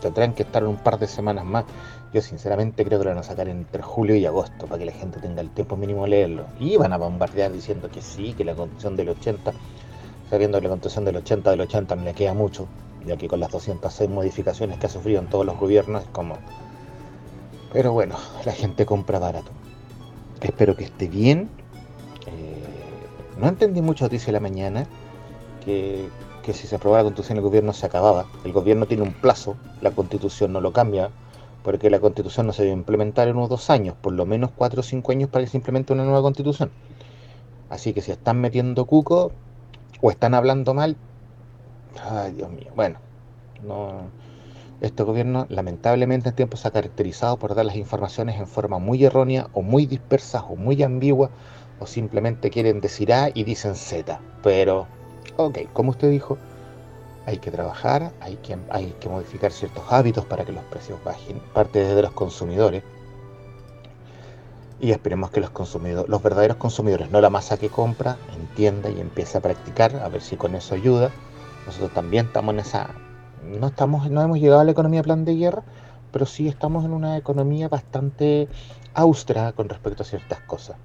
[0.00, 1.64] Tendrán que estar un par de semanas más.
[2.12, 4.92] Yo sinceramente creo que lo van a sacar entre julio y agosto para que la
[4.92, 6.46] gente tenga el tiempo mínimo de leerlo.
[6.58, 9.52] Y van a bombardear diciendo que sí, que la constitución del 80,
[10.28, 12.66] sabiendo que la constitución del 80 del 80 no le queda mucho,
[13.06, 16.36] ya que con las 206 modificaciones que ha sufrido en todos los gobiernos es como...
[17.72, 19.52] Pero bueno, la gente compra barato.
[20.40, 21.50] Espero que esté bien.
[23.40, 24.86] No entendí mucho noticia de la mañana
[25.64, 26.10] que,
[26.42, 28.26] que si se aprobaba la constitución el gobierno se acababa.
[28.44, 31.10] El gobierno tiene un plazo, la constitución no lo cambia,
[31.62, 34.80] porque la constitución no se debe implementar en unos dos años, por lo menos cuatro
[34.80, 36.70] o cinco años para que se implemente una nueva constitución.
[37.70, 39.32] Así que si están metiendo cuco
[40.02, 40.96] o están hablando mal,
[42.10, 42.98] ay Dios mío, bueno,
[43.62, 44.02] no,
[44.82, 49.02] este gobierno lamentablemente en tiempo se ha caracterizado por dar las informaciones en forma muy
[49.02, 51.30] errónea o muy dispersas o muy ambigua
[51.80, 54.20] o simplemente quieren decir A y dicen Z.
[54.42, 54.86] Pero,
[55.36, 56.38] ok, como usted dijo,
[57.26, 61.40] hay que trabajar, hay que, hay que modificar ciertos hábitos para que los precios bajen,
[61.52, 62.82] parte desde los consumidores.
[64.78, 69.00] Y esperemos que los consumidores, los verdaderos consumidores, no la masa que compra, entienda y
[69.00, 71.10] empiece a practicar, a ver si con eso ayuda.
[71.66, 72.90] Nosotros también estamos en esa,
[73.44, 75.62] no estamos, no hemos llegado a la economía plan de guerra,
[76.10, 78.48] pero sí estamos en una economía bastante
[78.94, 80.76] austera con respecto a ciertas cosas.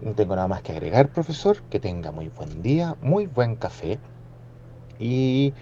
[0.00, 1.62] No tengo nada más que agregar, profesor.
[1.70, 3.98] Que tenga muy buen día, muy buen café.
[4.98, 5.54] Y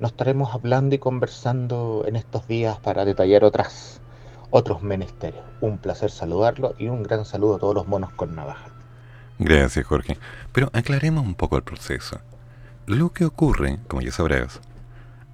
[0.00, 4.00] nos estaremos hablando y conversando en estos días para detallar otras,
[4.50, 5.40] otros menesteres.
[5.60, 8.66] Un placer saludarlo y un gran saludo a todos los monos con navaja.
[9.38, 10.18] Gracias, Jorge.
[10.52, 12.20] Pero aclaremos un poco el proceso.
[12.86, 14.60] Lo que ocurre, como ya sabrás,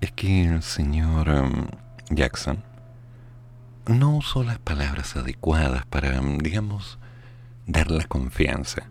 [0.01, 1.67] es que el señor em,
[2.09, 2.63] Jackson
[3.87, 7.00] no usó las palabras adecuadas para, em, digamos,
[7.71, 8.91] dar la confianza.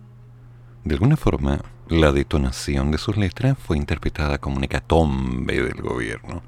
[0.84, 1.59] De alguna forma,
[1.89, 6.41] la detonación de sus letras fue interpretada como una hecatombe del gobierno.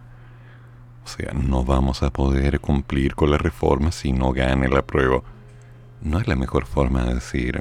[1.04, 5.22] O sea, no vamos a poder cumplir con la reforma si no gane la prueba.
[6.02, 7.60] No es la mejor forma de decir,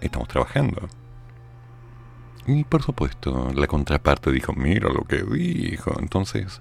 [0.00, 0.88] estamos trabajando.
[2.46, 5.92] Y por supuesto, la contraparte dijo, mira lo que dijo.
[6.00, 6.60] Entonces,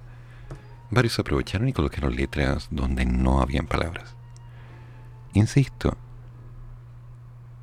[0.92, 4.16] varios aprovecharon y colocaron letras donde no habían palabras.
[5.34, 5.98] Insisto,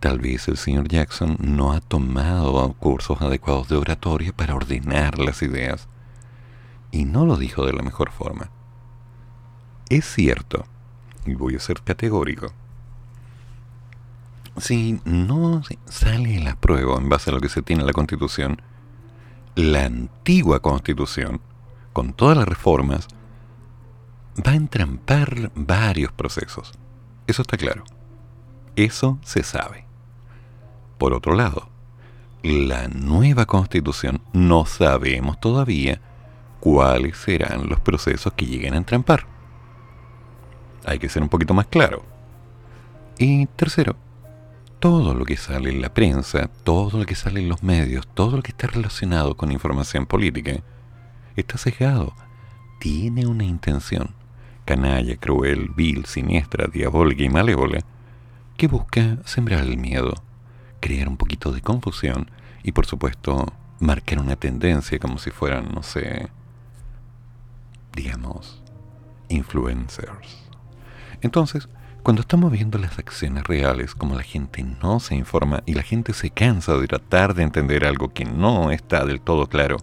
[0.01, 5.43] tal vez el señor Jackson no ha tomado cursos adecuados de oratoria para ordenar las
[5.43, 5.89] ideas
[6.91, 8.51] y no lo dijo de la mejor forma.
[9.89, 10.65] Es cierto,
[11.27, 12.53] y voy a ser categórico,
[14.57, 18.61] si no sale la prueba en base a lo que se tiene en la Constitución,
[19.55, 21.41] la antigua Constitución,
[21.93, 23.09] con todas las reformas,
[24.47, 26.73] va a entrampar varios procesos.
[27.27, 27.85] Eso está claro.
[28.77, 29.88] Eso se sabe.
[30.99, 31.69] Por otro lado,
[32.43, 36.01] la nueva Constitución no sabemos todavía
[36.61, 39.27] cuáles serán los procesos que lleguen a entrampar.
[40.85, 42.05] Hay que ser un poquito más claro.
[43.19, 43.97] Y tercero,
[44.81, 48.37] todo lo que sale en la prensa, todo lo que sale en los medios, todo
[48.37, 50.63] lo que está relacionado con información política,
[51.37, 52.13] está sesgado.
[52.81, 54.15] Tiene una intención,
[54.65, 57.81] canalla, cruel, vil, siniestra, diabólica y malévola,
[58.57, 60.15] que busca sembrar el miedo,
[60.81, 62.31] crear un poquito de confusión
[62.63, 66.29] y, por supuesto, marcar una tendencia como si fueran, no sé,
[67.95, 68.63] digamos,
[69.29, 70.49] influencers.
[71.21, 71.69] Entonces,
[72.03, 76.13] cuando estamos viendo las acciones reales, como la gente no se informa y la gente
[76.13, 79.77] se cansa de tratar de entender algo que no está del todo claro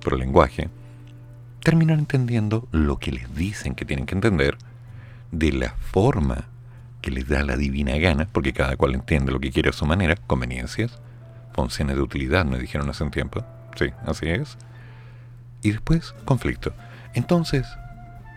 [0.00, 0.68] por el lenguaje,
[1.62, 4.56] terminan entendiendo lo que les dicen que tienen que entender
[5.32, 6.48] de la forma
[7.04, 9.84] que les da la divina gana, porque cada cual entiende lo que quiere a su
[9.84, 11.02] manera, conveniencias,
[11.52, 13.44] funciones de utilidad, me dijeron hace un tiempo.
[13.76, 14.56] Sí, así es.
[15.60, 16.72] Y después, conflicto.
[17.12, 17.66] Entonces,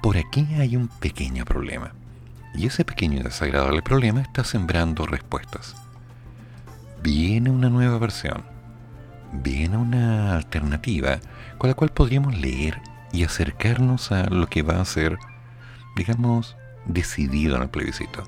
[0.03, 1.93] por aquí hay un pequeño problema.
[2.55, 5.73] Y ese pequeño y desagradable problema está sembrando respuestas.
[7.01, 8.43] Viene una nueva versión.
[9.31, 11.19] Viene una alternativa
[11.57, 12.81] con la cual podríamos leer
[13.13, 15.17] y acercarnos a lo que va a ser,
[15.95, 18.25] digamos, decidido en el plebiscito.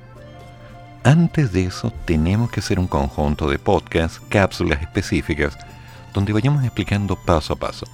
[1.03, 5.57] Antes de eso, tenemos que hacer un conjunto de podcasts, cápsulas específicas,
[6.13, 7.85] donde vayamos explicando paso a paso.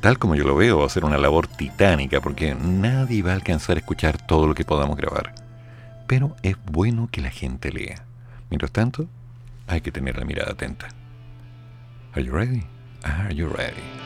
[0.00, 3.34] Tal como yo lo veo, va a ser una labor titánica porque nadie va a
[3.34, 5.34] alcanzar a escuchar todo lo que podamos grabar
[6.10, 8.02] pero es bueno que la gente lea.
[8.50, 9.08] Mientras tanto,
[9.68, 10.88] hay que tener la mirada atenta.
[12.14, 12.64] Are you ready?
[13.04, 13.60] Are you ready?
[13.62, 13.99] Are you ready?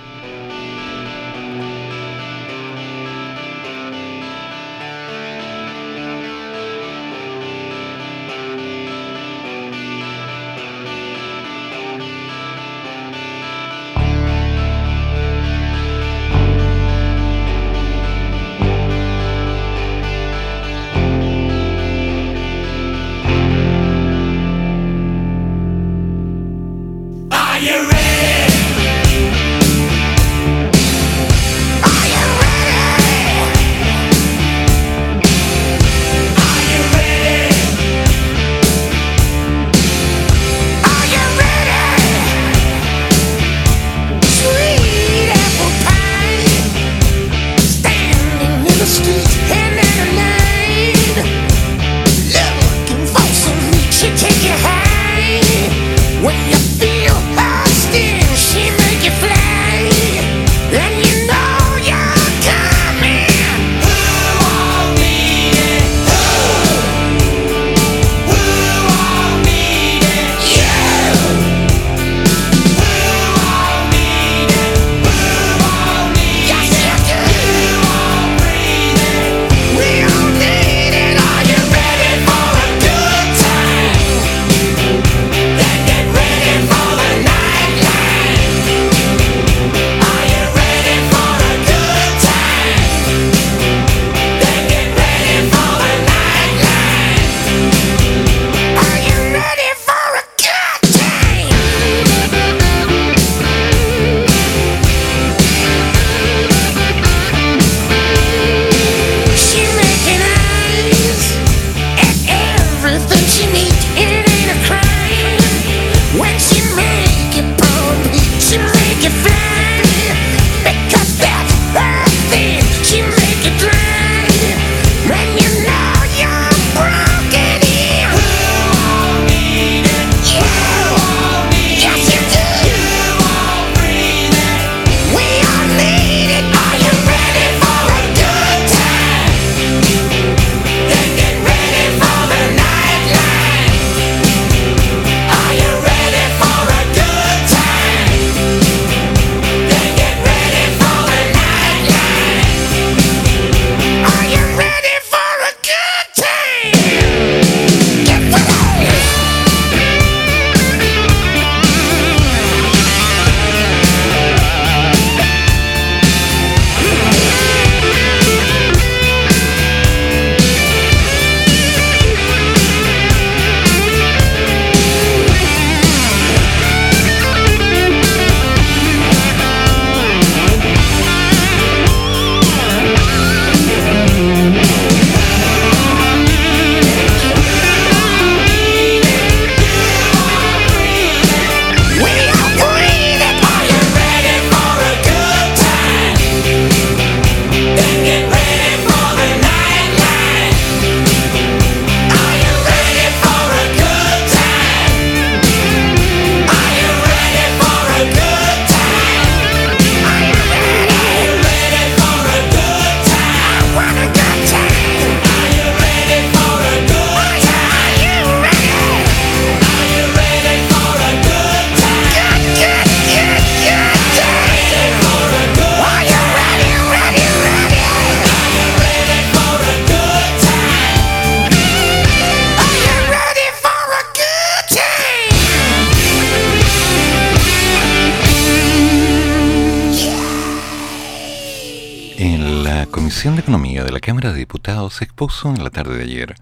[245.14, 246.34] Expuso en la tarde de ayer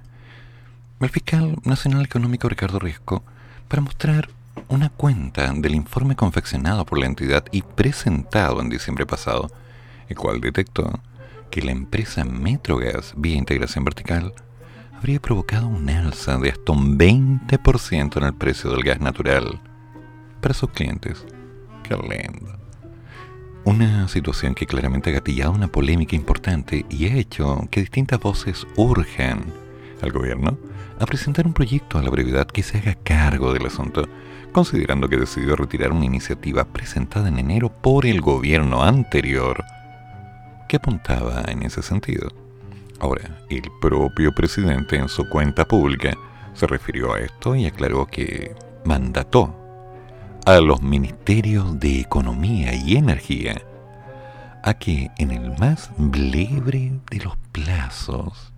[0.99, 3.23] el fiscal nacional económico Ricardo Riesco
[3.69, 4.31] para mostrar
[4.69, 9.51] una cuenta del informe confeccionado por la entidad y presentado en diciembre pasado,
[10.09, 11.01] el cual detectó
[11.51, 14.33] que la empresa Metrogas, vía integración vertical,
[14.97, 19.61] habría provocado un alza de hasta un 20% en el precio del gas natural
[20.41, 21.27] para sus clientes.
[21.83, 22.62] ¡Qué lindo!
[23.65, 28.67] Una situación que claramente ha gatillado una polémica importante y ha hecho que distintas voces
[28.77, 29.45] urjan
[30.03, 30.59] al gobierno
[30.99, 34.09] a presentar un proyecto a la brevedad que se haga cargo del asunto,
[34.51, 39.63] considerando que decidió retirar una iniciativa presentada en enero por el gobierno anterior
[40.69, 42.33] que apuntaba en ese sentido.
[42.99, 46.15] Ahora, el propio presidente en su cuenta pública
[46.55, 49.62] se refirió a esto y aclaró que mandató
[50.45, 53.63] a los ministerios de Economía y Energía
[54.65, 58.53] a que en el más breve de los plazos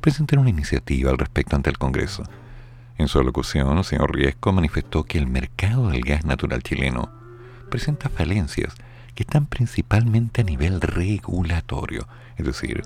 [0.00, 2.22] presenten una iniciativa al respecto ante el Congreso.
[2.96, 7.10] En su alocución, el señor Riesco manifestó que el mercado del gas natural chileno
[7.70, 8.74] presenta falencias
[9.16, 12.06] que están principalmente a nivel regulatorio,
[12.36, 12.82] es decir,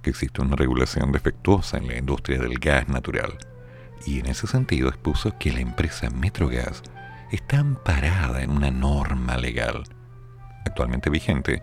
[0.00, 3.36] que existe una regulación defectuosa en la industria del gas natural.
[4.06, 6.82] Y en ese sentido expuso que la empresa Metrogas
[7.32, 9.84] está amparada en una norma legal
[10.66, 11.62] actualmente vigente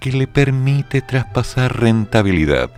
[0.00, 2.70] que le permite traspasar rentabilidad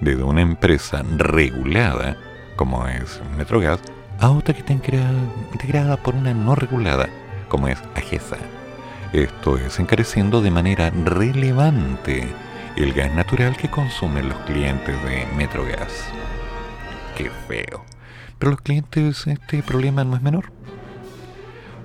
[0.00, 2.16] desde una empresa regulada,
[2.56, 3.80] como es Metrogas,
[4.20, 7.08] a otra que está integrada, por una no regulada,
[7.48, 8.36] como es AGESA.
[9.12, 12.28] Esto es encareciendo de manera relevante
[12.76, 16.04] el gas natural que consumen los clientes de Metrogas.
[17.16, 17.84] Qué feo.
[18.38, 20.52] Pero los clientes, este problema no es menor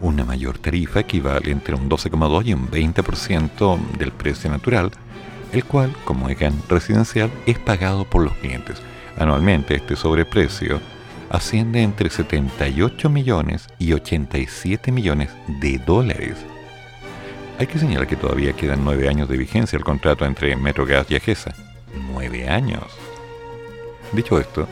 [0.04, 4.92] una mayor tarifa equivale entre un 12,2 y un 20% del precio natural,
[5.54, 8.82] el cual, como EGAN residencial, es pagado por los clientes.
[9.18, 10.82] Anualmente este sobreprecio
[11.30, 15.30] asciende entre 78 millones y 87 millones
[15.62, 16.36] de dólares.
[17.58, 21.16] Hay que señalar que todavía quedan nueve años de vigencia el contrato entre Metrogas y
[21.16, 21.56] Agesa.
[22.12, 22.84] ¡Nueve años!
[24.12, 24.68] Dicho esto,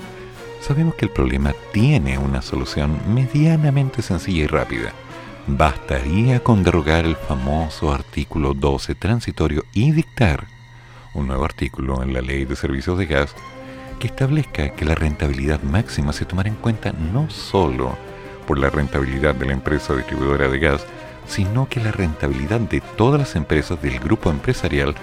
[0.61, 4.91] sabemos que el problema tiene una solución medianamente sencilla y rápida
[5.47, 10.45] bastaría con derogar el famoso artículo 12 transitorio y dictar
[11.13, 13.35] un nuevo artículo en la Ley de Servicios de Gas
[13.99, 17.97] que establezca que la rentabilidad máxima se tomará en cuenta no solo
[18.47, 20.85] por la rentabilidad de la empresa distribuidora de gas,
[21.27, 24.95] sino que la rentabilidad de todas las empresas del grupo empresarial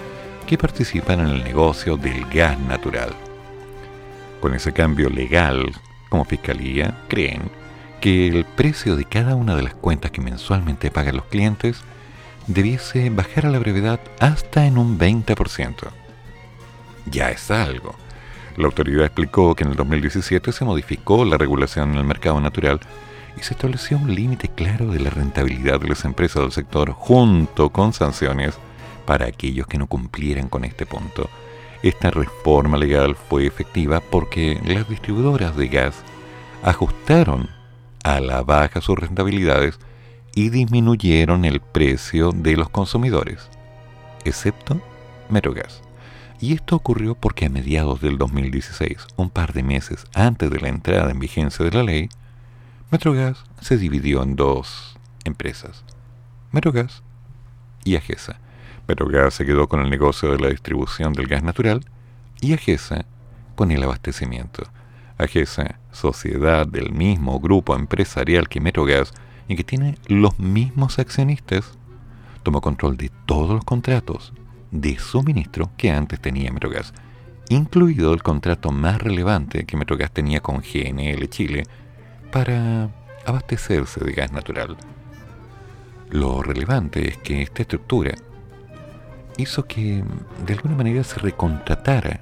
[0.45, 3.11] que participan en el negocio del gas natural.
[4.41, 5.71] Con ese cambio legal,
[6.09, 7.49] como Fiscalía, creen
[7.99, 11.81] que el precio de cada una de las cuentas que mensualmente pagan los clientes
[12.47, 15.75] debiese bajar a la brevedad hasta en un 20%.
[17.05, 17.95] Ya es algo.
[18.57, 22.79] La autoridad explicó que en el 2017 se modificó la regulación en el mercado natural
[23.37, 27.69] y se estableció un límite claro de la rentabilidad de las empresas del sector junto
[27.69, 28.55] con sanciones
[29.05, 31.29] para aquellos que no cumplieran con este punto.
[31.83, 36.03] Esta reforma legal fue efectiva porque las distribuidoras de gas
[36.63, 37.58] ajustaron
[38.03, 39.79] a la baja sus rentabilidades
[40.35, 43.49] y disminuyeron el precio de los consumidores,
[44.25, 44.81] excepto
[45.29, 45.81] Metrogas.
[46.39, 50.69] Y esto ocurrió porque a mediados del 2016, un par de meses antes de la
[50.69, 52.09] entrada en vigencia de la ley,
[52.91, 55.83] Metrogas se dividió en dos empresas,
[56.51, 57.03] Metrogas
[57.83, 58.39] y Agesa.
[58.87, 61.85] Metrogas se quedó con el negocio de la distribución del gas natural
[62.41, 63.05] y Agesa
[63.55, 64.63] con el abastecimiento.
[65.19, 69.13] AGESA, sociedad del mismo grupo empresarial que Metrogas
[69.47, 71.77] y que tiene los mismos accionistas,
[72.41, 74.33] tomó control de todos los contratos
[74.71, 76.93] de suministro que antes tenía Metrogas,
[77.49, 81.63] incluido el contrato más relevante que Metrogas tenía con GNL Chile
[82.31, 82.89] para
[83.25, 84.77] abastecerse de gas natural.
[86.09, 88.15] Lo relevante es que esta estructura
[89.37, 90.03] hizo que
[90.45, 92.21] de alguna manera se recontratara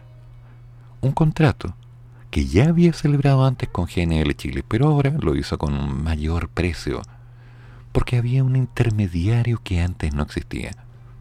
[1.02, 1.76] un contrato
[2.38, 6.50] que ya había celebrado antes con GNL Chile, pero ahora lo hizo con un mayor
[6.50, 7.02] precio,
[7.92, 10.70] porque había un intermediario que antes no existía,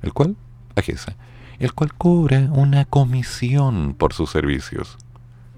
[0.03, 0.37] el cual,
[0.75, 1.17] Agesa,
[1.59, 4.99] el cual cobra una comisión por sus servicios.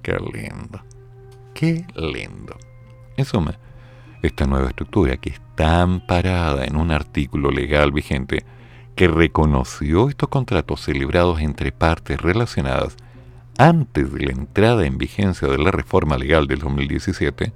[0.01, 0.81] Qué lindo,
[1.55, 2.57] qué lindo.
[3.17, 3.59] En suma,
[4.23, 8.45] esta nueva estructura que está amparada en un artículo legal vigente
[8.95, 12.97] que reconoció estos contratos celebrados entre partes relacionadas
[13.59, 17.53] antes de la entrada en vigencia de la reforma legal del 2017,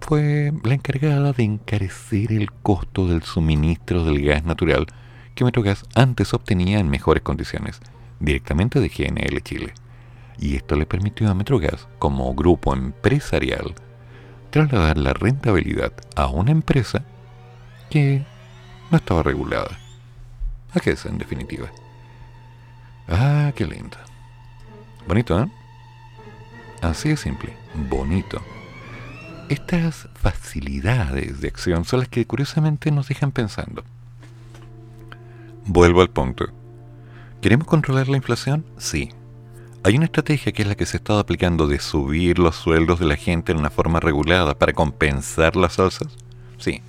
[0.00, 4.86] fue la encargada de encarecer el costo del suministro del gas natural
[5.34, 7.80] que Metrogas antes obtenía en mejores condiciones.
[8.20, 9.72] directamente de GNL Chile.
[10.40, 13.76] Y esto le permitió a Metrogas, como grupo empresarial,
[14.50, 17.04] trasladar la rentabilidad a una empresa
[17.90, 18.24] que
[18.90, 19.78] no estaba regulada.
[20.74, 21.68] ¿A qué es en definitiva?
[23.06, 23.96] Ah, qué lindo.
[25.08, 25.48] Bonito, ¿eh?
[26.82, 27.56] Así de simple,
[27.88, 28.42] bonito.
[29.48, 33.84] Estas facilidades de acción son las que curiosamente nos dejan pensando.
[35.64, 36.48] Vuelvo al punto.
[37.40, 38.66] ¿Queremos controlar la inflación?
[38.76, 39.08] Sí.
[39.82, 42.98] Hay una estrategia que es la que se ha estado aplicando de subir los sueldos
[42.98, 46.08] de la gente en una forma regulada para compensar las alzas.
[46.58, 46.82] Sí.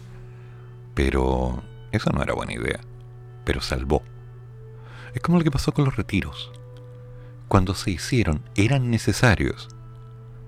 [0.94, 1.64] Pero
[1.94, 2.82] eso no era buena idea.
[3.46, 4.04] Pero salvó.
[5.14, 6.52] Es como lo que pasó con los retiros.
[7.50, 9.70] Cuando se hicieron eran necesarios,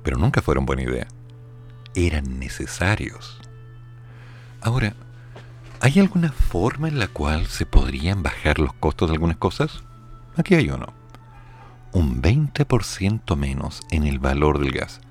[0.04, 1.08] pero nunca fueron buena idea.
[1.95, 3.41] Eran necesarios.
[4.62, 4.93] Ahora,
[5.80, 9.84] ¿hay alguna forma en la cual se podrían bajar los costos de algunas cosas?
[10.38, 10.93] Aquí hay uno.
[11.91, 15.02] Un 20% menos en el valor del gas.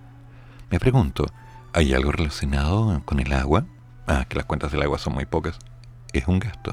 [0.71, 1.27] Me pregunto,
[1.73, 3.67] ¿hay algo relacionado con el agua?
[4.07, 5.59] Ah, que las cuentas del agua son muy pocas.
[6.13, 6.73] Es un gasto.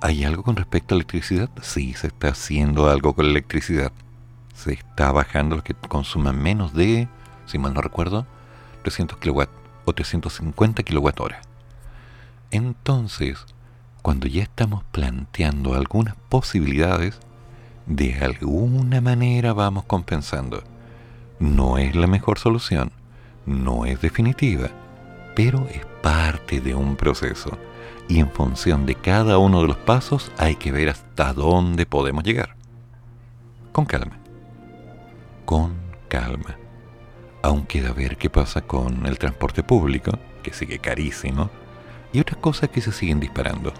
[0.00, 1.50] ¿Hay algo con respecto a electricidad?
[1.62, 3.90] Sí, se está haciendo algo con la electricidad.
[4.62, 7.08] Se está bajando los que consuman menos de,
[7.46, 8.26] si mal no recuerdo,
[8.82, 9.44] 300 kW
[9.86, 11.34] o 350 kWh.
[12.50, 13.46] Entonces,
[14.02, 17.18] cuando ya estamos planteando algunas posibilidades,
[17.86, 20.62] de alguna manera vamos compensando.
[21.38, 22.92] No es la mejor solución,
[23.46, 24.68] no es definitiva,
[25.34, 27.56] pero es parte de un proceso
[28.08, 32.24] y en función de cada uno de los pasos hay que ver hasta dónde podemos
[32.24, 32.56] llegar.
[33.72, 34.19] Con calma.
[35.50, 35.74] Con
[36.06, 36.56] calma.
[37.42, 40.12] Aún queda ver qué pasa con el transporte público,
[40.44, 41.50] que sigue carísimo,
[42.12, 43.72] y otras cosas que se siguen disparando.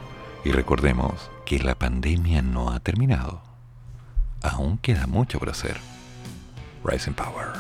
[0.45, 3.43] Y recordemos que la pandemia no ha terminado.
[4.43, 5.77] Aún queda mucho por hacer.
[6.83, 7.53] Rising Power.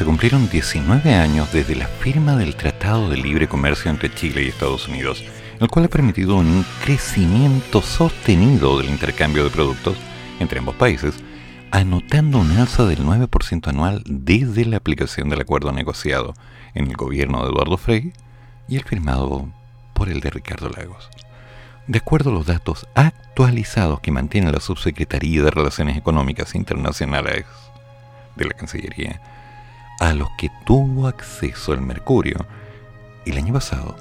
[0.00, 4.48] Se cumplieron 19 años desde la firma del Tratado de Libre Comercio entre Chile y
[4.48, 5.22] Estados Unidos,
[5.60, 9.98] el cual ha permitido un crecimiento sostenido del intercambio de productos
[10.38, 11.16] entre ambos países,
[11.70, 16.32] anotando un alza del 9% anual desde la aplicación del acuerdo negociado
[16.72, 18.14] en el gobierno de Eduardo Frei
[18.68, 19.50] y el firmado
[19.92, 21.10] por el de Ricardo Lagos.
[21.88, 27.44] De acuerdo a los datos actualizados que mantiene la Subsecretaría de Relaciones Económicas Internacionales
[28.36, 29.20] de la Cancillería,
[30.00, 32.46] a los que tuvo acceso el Mercurio,
[33.26, 33.94] el año pasado,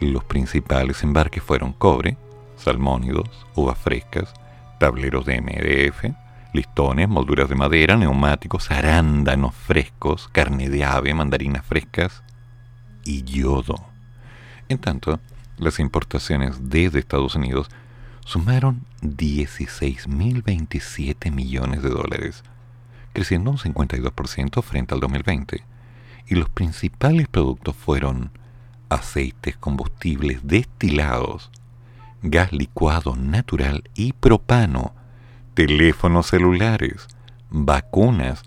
[0.00, 2.18] Los principales embarques fueron cobre,
[2.56, 4.34] salmónidos, uvas frescas,
[4.80, 6.12] tableros de MDF,
[6.52, 12.22] listones, molduras de madera, neumáticos, arándanos frescos, carne de ave, mandarinas frescas
[13.04, 13.76] y yodo.
[14.68, 15.20] En tanto,
[15.58, 17.68] las importaciones desde Estados Unidos
[18.24, 22.42] sumaron 16.027 millones de dólares,
[23.12, 25.62] creciendo un 52% frente al 2020,
[26.26, 28.30] y los principales productos fueron
[28.88, 31.50] aceites combustibles destilados,
[32.22, 34.94] gas licuado natural y propano,
[35.52, 37.08] teléfonos celulares,
[37.50, 38.42] vacunas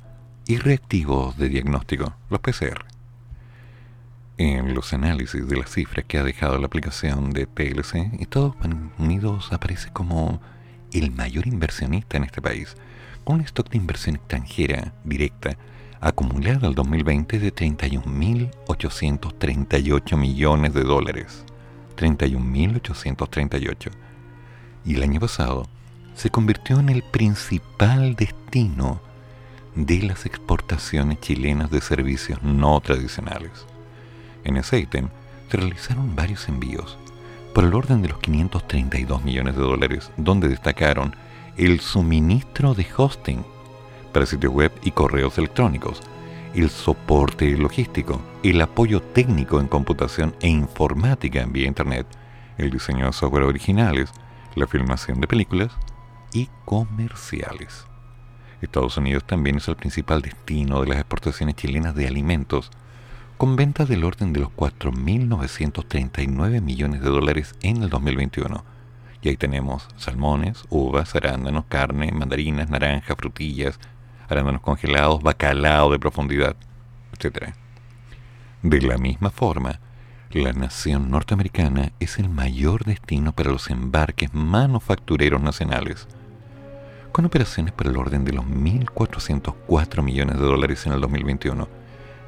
[0.47, 2.86] y reactivos de diagnóstico, los PCR.
[4.39, 8.53] En los análisis de las cifras que ha dejado la aplicación de PLC, Estados
[8.99, 10.39] Unidos aparece como
[10.93, 12.77] el mayor inversionista en este país,
[13.23, 15.57] con un stock de inversión extranjera directa
[15.99, 21.43] acumulado al 2020 de 31.838 millones de dólares.
[21.95, 23.89] 31.838.
[24.85, 25.67] Y el año pasado
[26.13, 29.01] se convirtió en el principal destino
[29.73, 33.65] de las exportaciones chilenas de servicios no tradicionales.
[34.47, 34.87] En ese
[35.49, 36.97] se realizaron varios envíos,
[37.53, 41.13] por el orden de los 532 millones de dólares, donde destacaron
[41.57, 43.43] el suministro de hosting
[44.13, 46.01] para sitios web y correos electrónicos,
[46.55, 52.07] el soporte logístico, el apoyo técnico en computación e informática vía Internet,
[52.57, 54.11] el diseño de software originales,
[54.55, 55.73] la filmación de películas
[56.31, 57.85] y comerciales.
[58.61, 62.71] Estados Unidos también es el principal destino de las exportaciones chilenas de alimentos,
[63.37, 68.65] con ventas del orden de los 4.939 millones de dólares en el 2021.
[69.21, 73.79] Y ahí tenemos salmones, uvas, arándanos, carne, mandarinas, naranjas, frutillas,
[74.27, 76.55] arándanos congelados, bacalao de profundidad,
[77.13, 77.53] etc.
[78.63, 79.81] De la misma forma,
[80.31, 86.07] la nación norteamericana es el mayor destino para los embarques manufactureros nacionales,
[87.11, 91.76] con operaciones por el orden de los 1.404 millones de dólares en el 2021.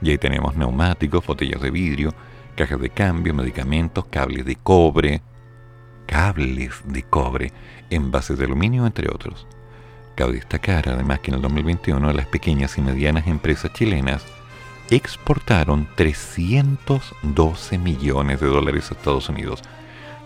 [0.01, 2.13] Y ahí tenemos neumáticos, botellas de vidrio,
[2.55, 5.21] cajas de cambio, medicamentos, cables de cobre,
[6.05, 7.53] cables de cobre,
[7.89, 9.47] envases de aluminio, entre otros.
[10.15, 14.25] Cabe destacar además que en el 2021 las pequeñas y medianas empresas chilenas
[14.89, 19.61] exportaron 312 millones de dólares a Estados Unidos,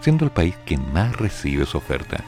[0.01, 2.24] siendo el país que más recibe su oferta.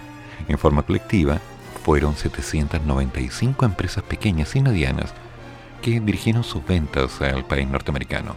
[0.48, 1.40] En forma colectiva,
[1.84, 5.14] fueron 795 empresas pequeñas y medianas
[5.86, 8.36] que dirigieron sus ventas al país norteamericano.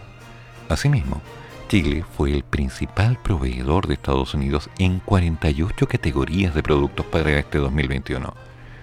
[0.68, 1.22] Asimismo,
[1.68, 7.58] Chile fue el principal proveedor de Estados Unidos en 48 categorías de productos para este
[7.58, 8.34] 2021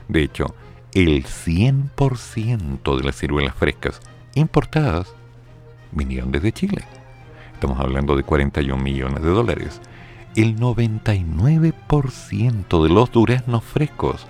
[0.07, 0.55] de hecho,
[0.93, 3.99] el 100% de las ciruelas frescas
[4.36, 5.13] importadas
[5.91, 6.84] vinieron desde Chile.
[7.53, 9.82] Estamos hablando de 41 millones de dólares.
[10.36, 14.28] El 99% de los duraznos frescos,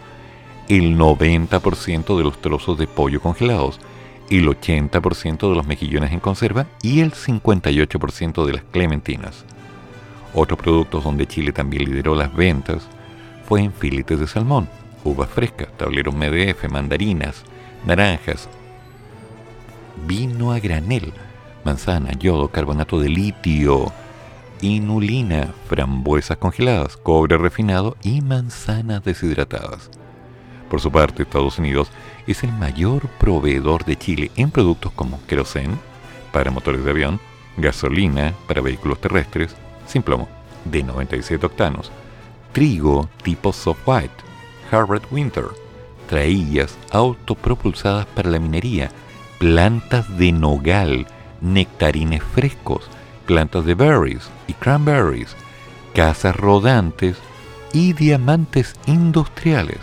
[0.70, 3.82] el 90% de los trozos de pollo congelados,
[4.30, 9.46] el 80% de los mejillones en conserva y el 58% de las clementinas.
[10.34, 12.88] Otros productos donde Chile también lideró las ventas
[13.48, 14.68] fue en filetes de salmón,
[15.04, 17.44] uvas frescas, tableros MDF, mandarinas,
[17.86, 18.50] naranjas,
[20.08, 21.14] vino a granel,
[21.64, 23.94] manzana, yodo, carbonato de litio,
[24.62, 29.90] inulina, frambuesas congeladas, cobre refinado y manzanas deshidratadas.
[30.70, 31.90] Por su parte, Estados Unidos
[32.28, 35.80] es el mayor proveedor de Chile en productos como querosén
[36.32, 37.20] para motores de avión,
[37.58, 39.56] gasolina para vehículos terrestres,
[39.88, 40.28] sin plomo,
[40.66, 41.92] de 97 octanos,
[42.52, 44.14] trigo tipo soft white,
[44.72, 45.46] Harvard Winter,
[46.08, 48.92] traillas autopropulsadas para la minería,
[49.40, 51.08] plantas de nogal,
[51.42, 52.90] nectarines frescos,
[53.26, 55.36] plantas de berries y cranberries,
[55.94, 57.18] casas rodantes
[57.74, 59.80] y diamantes industriales,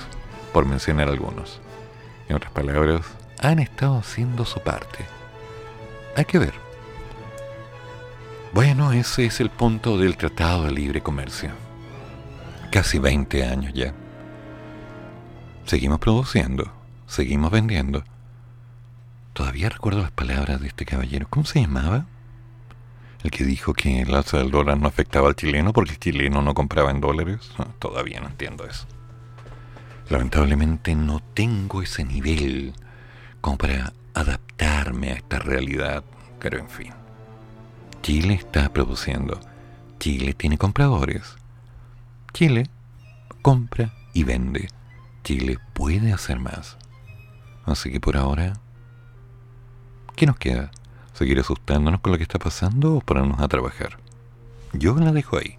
[0.52, 1.60] por mencionar algunos.
[2.28, 3.06] En otras palabras,
[3.40, 5.04] han estado haciendo su parte.
[6.16, 6.54] Hay que ver.
[8.52, 11.50] Bueno, ese es el punto del Tratado de Libre Comercio.
[12.70, 13.94] Casi 20 años ya.
[15.64, 16.70] Seguimos produciendo,
[17.06, 18.04] seguimos vendiendo.
[19.32, 21.26] Todavía recuerdo las palabras de este caballero.
[21.30, 22.06] ¿Cómo se llamaba?
[23.22, 26.42] El que dijo que el alza del dólar no afectaba al chileno porque el chileno
[26.42, 27.52] no compraba en dólares.
[27.58, 28.86] Ah, todavía no entiendo eso.
[30.12, 32.74] Lamentablemente no tengo ese nivel
[33.40, 36.04] como para adaptarme a esta realidad,
[36.38, 36.92] pero en fin.
[38.02, 39.40] Chile está produciendo.
[39.98, 41.38] Chile tiene compradores.
[42.34, 42.68] Chile
[43.40, 44.68] compra y vende.
[45.24, 46.76] Chile puede hacer más.
[47.64, 48.52] Así que por ahora,
[50.14, 50.72] ¿qué nos queda?
[51.14, 53.96] ¿Seguir asustándonos con lo que está pasando o ponernos a trabajar?
[54.74, 55.56] Yo la dejo ahí.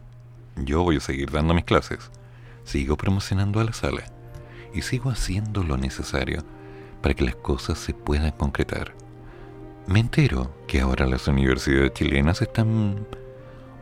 [0.58, 2.12] Yo voy a seguir dando mis clases.
[2.66, 4.12] Sigo promocionando a la sala.
[4.74, 6.44] Y sigo haciendo lo necesario
[7.02, 8.94] para que las cosas se puedan concretar.
[9.88, 13.06] Me entero que ahora las universidades chilenas están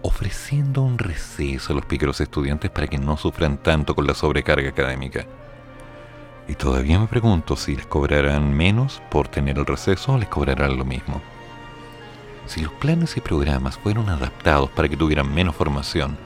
[0.02, 4.70] ofreciendo un receso a los pícaros estudiantes para que no sufran tanto con la sobrecarga
[4.70, 5.26] académica.
[6.48, 10.78] Y todavía me pregunto si les cobrarán menos por tener el receso o les cobrarán
[10.78, 11.22] lo mismo.
[12.48, 16.18] Si los planes y programas fueron adaptados para que tuvieran menos formación,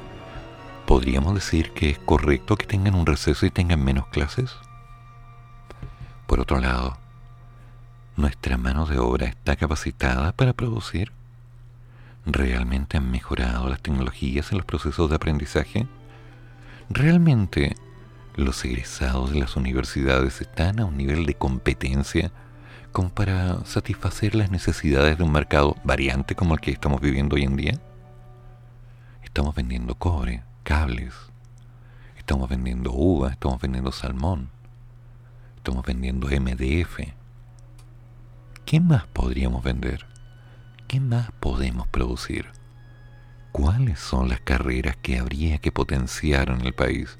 [0.86, 4.55] ¿podríamos decir que es correcto que tengan un receso y tengan menos clases?
[6.27, 6.97] Por otro lado,
[8.17, 11.11] ¿Nuestra mano de obra está capacitada para producir?
[12.25, 15.86] ¿Realmente han mejorado las tecnologías en los procesos de aprendizaje?
[16.89, 17.75] ¿Realmente
[18.38, 22.31] los egresados de las universidades están a un nivel de competencia
[22.93, 27.43] como para satisfacer las necesidades de un mercado variante como el que estamos viviendo hoy
[27.43, 27.74] en día?
[29.24, 31.13] Estamos vendiendo cobre, cables,
[32.17, 34.50] estamos vendiendo uva, estamos vendiendo salmón,
[35.58, 37.00] estamos vendiendo MDF,
[38.66, 40.08] ¿Qué más podríamos vender?
[40.87, 42.47] ¿Qué más podemos producir?
[43.51, 47.20] ¿Cuáles son las carreras que habría que potenciar en el país?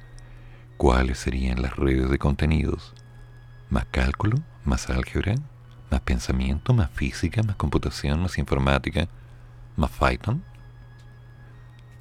[0.78, 2.96] ¿Cuáles serían las redes de contenidos?
[3.70, 4.38] ¿Más cálculo?
[4.64, 5.36] ¿Más álgebra?
[5.92, 6.74] ¿Más pensamiento?
[6.74, 7.44] ¿Más física?
[7.44, 8.24] ¿Más computación?
[8.24, 9.08] ¿Más informática?
[9.76, 10.44] ¿Más Python?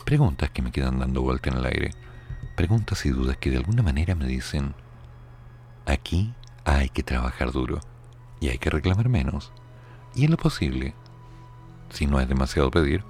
[0.05, 1.90] Preguntas que me quedan dando vuelta en el aire.
[2.56, 4.74] Preguntas y dudas que de alguna manera me dicen,
[5.86, 7.81] aquí hay que trabajar duro
[8.40, 9.51] y hay que reclamar menos.
[10.14, 10.94] Y en lo posible,
[11.90, 13.02] si no es demasiado pedir,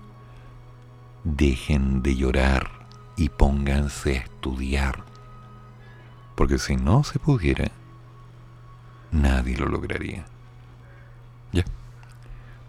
[1.25, 2.71] dejen de llorar
[3.17, 5.05] y pónganse a estudiar.
[6.37, 7.71] Porque si no se pudiera,
[9.11, 10.27] nadie lo lograría.
[11.53, 11.65] Ya.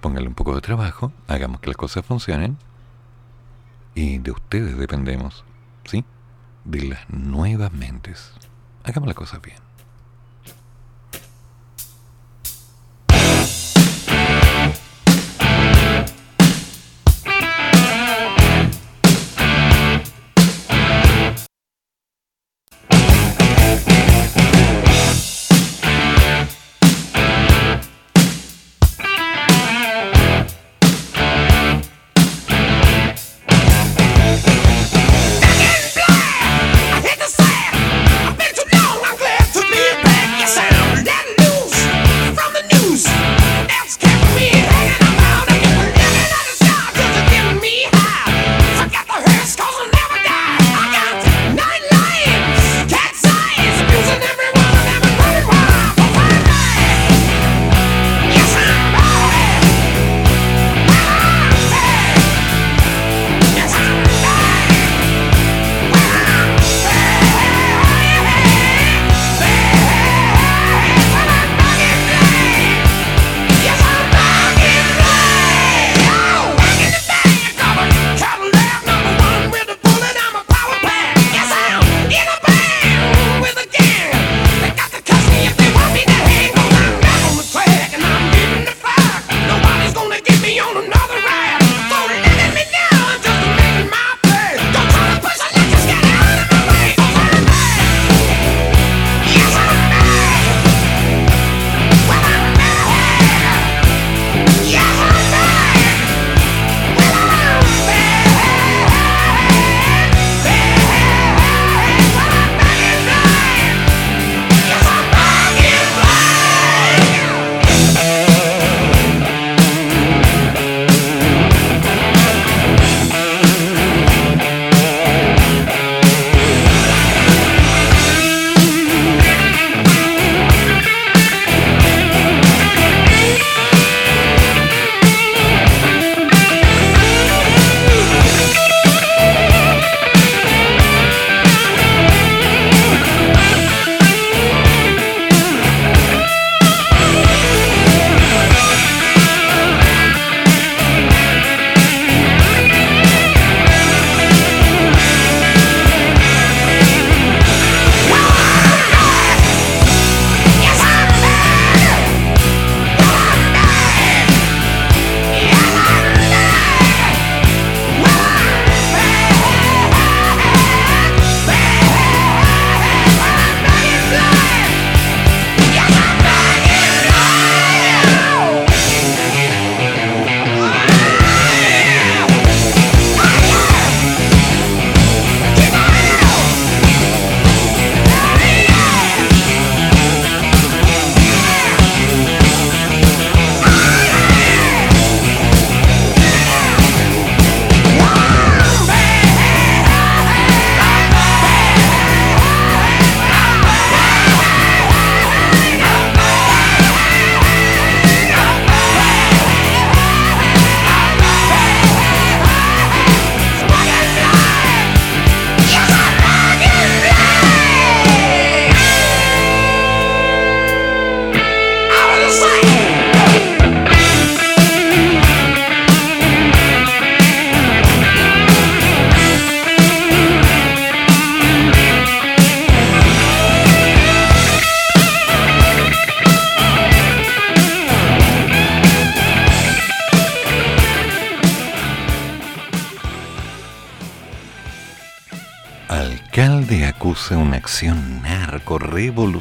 [0.01, 2.57] Pónganle un poco de trabajo, hagamos que las cosas funcionen.
[3.95, 5.45] Y de ustedes dependemos,
[5.85, 6.03] ¿sí?
[6.65, 8.33] De las nuevas mentes.
[8.83, 9.64] Hagamos las cosas bien.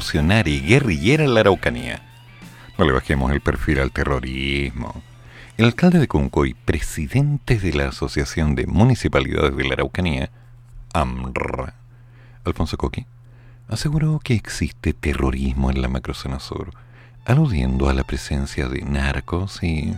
[0.05, 2.01] Revolucionaria y guerrillera en la Araucanía.
[2.77, 5.01] No le bajemos el perfil al terrorismo.
[5.57, 10.29] El alcalde de Cuncoy, presidente de la Asociación de Municipalidades de la Araucanía,
[10.93, 11.73] AMRA,
[12.43, 13.05] Alfonso Coqui,
[13.67, 16.71] aseguró que existe terrorismo en la macrozona sur,
[17.25, 19.95] aludiendo a la presencia de narcos y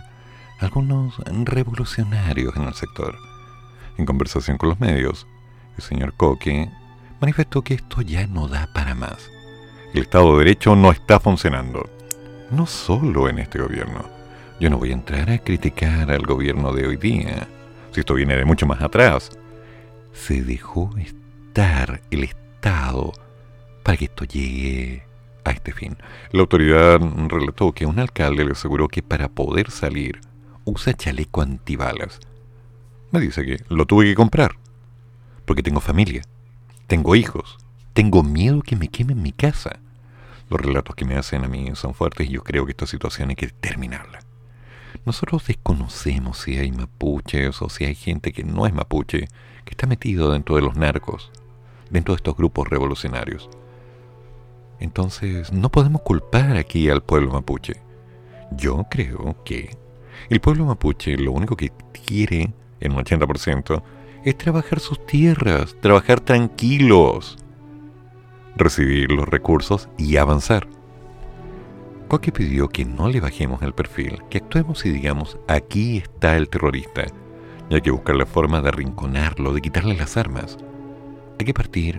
[0.60, 3.18] algunos revolucionarios en el sector.
[3.98, 5.26] En conversación con los medios,
[5.76, 6.70] el señor Coque
[7.20, 9.28] manifestó que esto ya no da para más.
[9.94, 11.88] El Estado de Derecho no está funcionando.
[12.50, 14.04] No solo en este gobierno.
[14.60, 17.48] Yo no voy a entrar a criticar al gobierno de hoy día,
[17.92, 19.30] si esto viene de mucho más atrás.
[20.12, 23.12] Se dejó estar el Estado
[23.82, 25.04] para que esto llegue
[25.44, 25.96] a este fin.
[26.32, 30.20] La autoridad relató que un alcalde le aseguró que para poder salir
[30.64, 32.20] usa chaleco antibalas.
[33.10, 34.56] Me dice que lo tuve que comprar
[35.46, 36.22] porque tengo familia,
[36.86, 37.56] tengo hijos,
[37.98, 39.80] tengo miedo que me quemen mi casa.
[40.48, 43.30] Los relatos que me hacen a mí son fuertes y yo creo que esta situación
[43.30, 44.20] hay que terminarla.
[45.04, 49.26] Nosotros desconocemos si hay mapuches o si hay gente que no es mapuche,
[49.64, 51.32] que está metido dentro de los narcos,
[51.90, 53.50] dentro de estos grupos revolucionarios.
[54.78, 57.82] Entonces, no podemos culpar aquí al pueblo mapuche.
[58.52, 59.76] Yo creo que
[60.30, 61.72] el pueblo mapuche lo único que
[62.06, 63.82] quiere, en un 80%,
[64.24, 67.38] es trabajar sus tierras, trabajar tranquilos,
[68.58, 70.68] recibir los recursos y avanzar.
[72.08, 76.48] Coque pidió que no le bajemos el perfil, que actuemos y digamos, aquí está el
[76.48, 77.06] terrorista,
[77.68, 80.58] y hay que buscar la forma de arrinconarlo, de quitarle las armas.
[81.38, 81.98] Hay que partir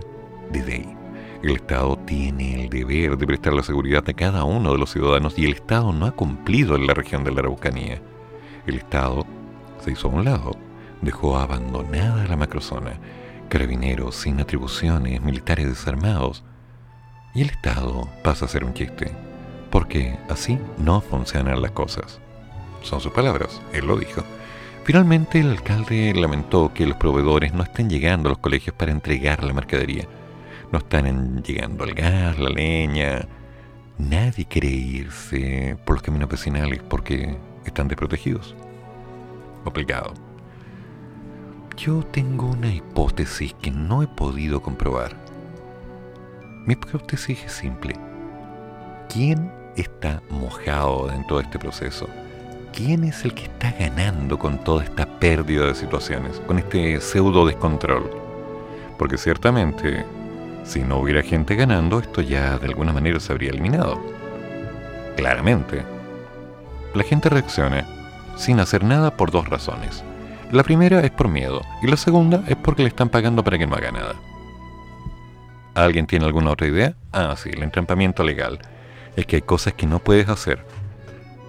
[0.51, 0.95] desde ahí.
[1.43, 5.37] El Estado tiene el deber de prestar la seguridad a cada uno de los ciudadanos
[5.37, 8.01] y el Estado no ha cumplido en la región de la Araucanía.
[8.65, 9.25] El Estado
[9.79, 10.51] se hizo a un lado
[11.01, 12.99] dejó abandonada la macrozona,
[13.49, 16.43] carabineros sin atribuciones, militares desarmados,
[17.33, 19.11] y el Estado pasa a ser un chiste,
[19.69, 22.19] porque así no funcionan las cosas.
[22.81, 24.23] Son sus palabras, él lo dijo.
[24.83, 29.43] Finalmente el alcalde lamentó que los proveedores no estén llegando a los colegios para entregar
[29.43, 30.07] la mercadería.
[30.71, 33.27] No están llegando el gas, la leña.
[33.97, 38.55] Nadie quiere irse por los caminos vecinales porque están desprotegidos.
[39.63, 40.13] Complicado.
[41.77, 45.28] Yo tengo una hipótesis que no he podido comprobar.
[46.65, 47.95] Mi hipótesis es simple.
[49.11, 52.07] ¿Quién está mojado dentro de este proceso?
[52.73, 57.45] ¿Quién es el que está ganando con toda esta pérdida de situaciones, con este pseudo
[57.45, 58.11] descontrol?
[58.97, 60.05] Porque ciertamente,
[60.63, 63.99] si no hubiera gente ganando, esto ya de alguna manera se habría eliminado.
[65.15, 65.83] Claramente.
[66.93, 67.87] La gente reacciona
[68.35, 70.03] sin hacer nada por dos razones.
[70.51, 73.67] La primera es por miedo y la segunda es porque le están pagando para que
[73.67, 74.15] no haga nada.
[75.83, 76.93] ¿Alguien tiene alguna otra idea?
[77.11, 78.59] Ah, sí, el entrampamiento legal.
[79.15, 80.65] Es que hay cosas que no puedes hacer.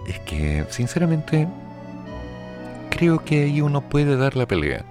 [0.06, 1.48] Es que, sinceramente,
[2.90, 4.84] creo que ahí uno puede dar la pelea.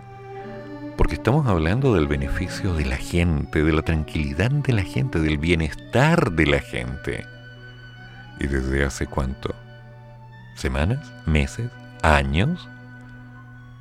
[0.98, 5.38] Porque estamos hablando del beneficio de la gente, de la tranquilidad de la gente, del
[5.38, 7.26] bienestar de la gente.
[8.40, 9.56] ¿Y desde hace cuánto?
[10.56, 11.14] ¿Semanas?
[11.26, 11.70] ¿Meses?
[12.02, 12.68] ¿Años?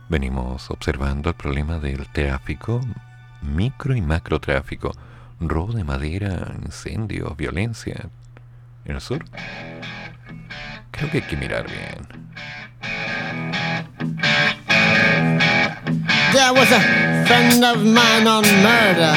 [0.08, 2.80] venimos observando el problema del tráfico,
[3.42, 4.92] micro y macro tráfico,
[5.40, 8.08] robo de madera, incendios, violencia
[8.84, 9.24] en el sur.
[10.90, 12.28] Creo que hay que mirar bien.
[16.32, 16.80] There was a
[17.26, 19.16] friend of mine on murder,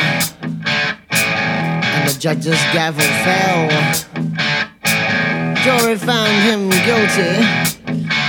[1.11, 3.69] and the judge's gavel fell.
[5.63, 7.45] Jury found him guilty,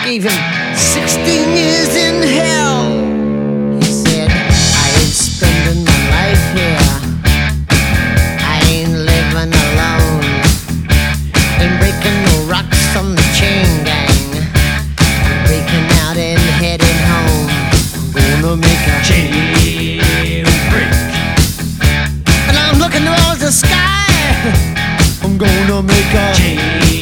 [0.05, 3.81] gave him 16 years in hell.
[3.81, 6.82] He said, I ain't spending my life here.
[18.53, 20.03] I'm gonna make a chain
[20.69, 20.93] break.
[22.49, 24.05] And I'm looking towards the sky.
[25.23, 27.02] I'm gonna make a chain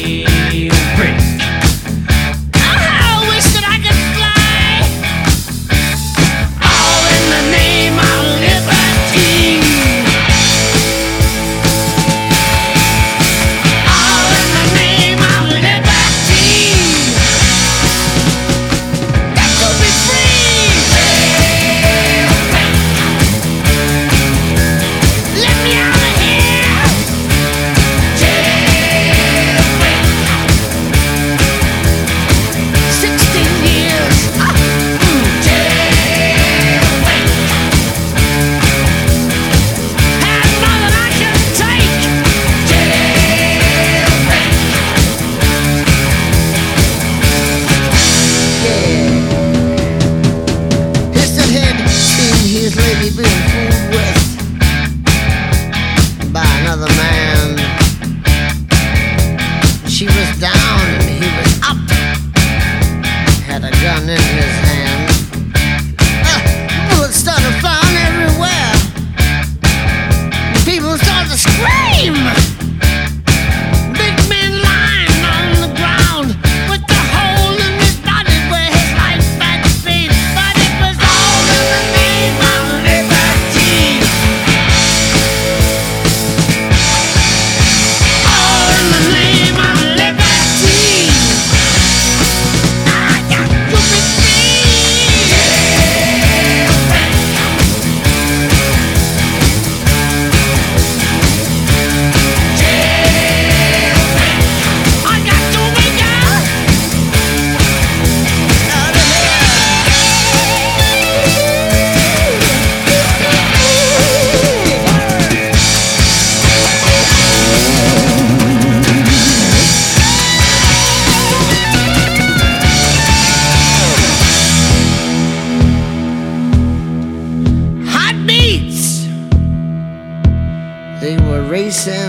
[131.51, 132.07] Racing,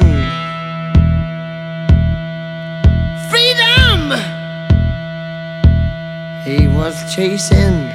[3.29, 4.13] Freedom!
[6.45, 7.92] He was chasing.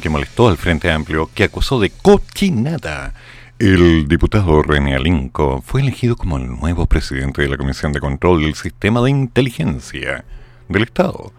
[0.00, 3.14] Que molestó al Frente Amplio, que acusó de cochinada.
[3.58, 8.42] El diputado René Alinco fue elegido como el nuevo presidente de la Comisión de Control
[8.42, 10.24] del Sistema de Inteligencia
[10.68, 11.32] del Estado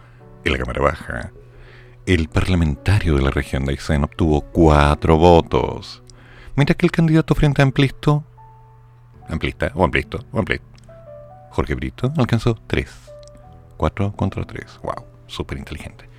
[0.44, 1.32] en la Cámara Baja.
[2.06, 6.04] El parlamentario de la región de Aysén obtuvo cuatro votos,
[6.58, 8.26] mientras que el candidato Frente Amplisto,
[9.30, 10.68] amplista o amplisto o amplista,
[11.52, 12.91] Jorge Brito, alcanzó tres.
[13.78, 14.78] Cuatro contra tres.
[14.84, 16.10] Wow, súper inteligente.